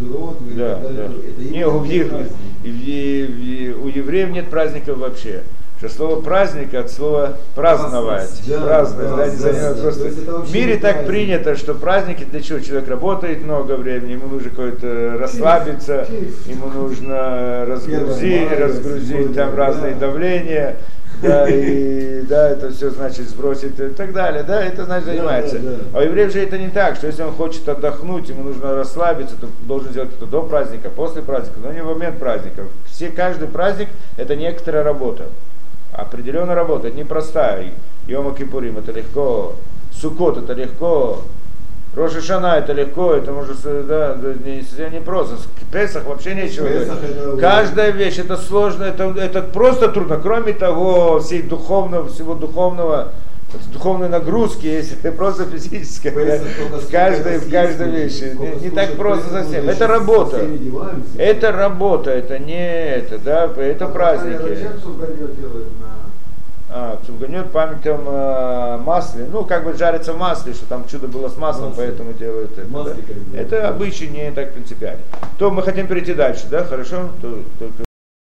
[0.00, 1.08] Дурот, и Да, так далее.
[1.08, 1.14] да.
[1.28, 2.36] Это Не, именно у, не евреев, праздник.
[2.64, 5.42] и в е- у евреев нет праздников вообще.
[5.80, 8.42] Что слово праздник от слова праздновать.
[8.46, 9.82] Да, Праздновать, да, да, да, заниматься да.
[9.82, 10.04] просто.
[10.42, 11.06] В мире так праздник.
[11.06, 12.60] принято, что праздники для чего?
[12.60, 16.06] Человек работает много времени, ему нужно какое-то расслабиться,
[16.44, 20.00] ему нужно разгрузить, разгрузить там разные да.
[20.00, 20.76] давления.
[21.22, 25.58] Да, и да, это все значит сбросить и так далее, да, это значит Да, занимается.
[25.58, 25.98] да, да.
[25.98, 29.36] А у евреев же это не так, что если он хочет отдохнуть, ему нужно расслабиться,
[29.38, 32.64] то должен сделать это до праздника, после праздника, но не в момент праздника.
[32.86, 35.24] Все, каждый праздник это некоторая работа.
[35.92, 37.72] Определенная работа, это непростая.
[38.06, 39.54] Йома Кипурим, это легко
[39.92, 41.22] Сукот это легко,
[41.94, 45.36] Роша Шана это легко, это может, да, не, не просто.
[45.36, 50.16] К Песах вообще нечего Песах это- Каждая вещь, это сложно, это, это просто трудно.
[50.16, 53.08] Кроме того, всей духовного, всего духовного,
[53.72, 56.12] духовной нагрузки есть просто физическая.
[56.12, 58.36] да, в каждой, в каждой вещи.
[58.38, 59.68] Не, не так просто совсем.
[59.68, 60.46] Это работа.
[61.16, 64.38] Это работа, это не это, да, это праздники.
[64.38, 66.00] Делают на...
[66.72, 71.28] А, цугнет памятям э, масле, ну как бы жарится в масле, что там чудо было
[71.28, 71.84] с маслом, Масле.
[71.84, 72.70] поэтому делают это.
[72.70, 73.12] Масле да.
[73.12, 73.36] как бы.
[73.36, 75.02] Это обычай не так принципиально.
[75.36, 77.08] То мы хотим перейти дальше, да, хорошо?
[77.20, 77.89] То, только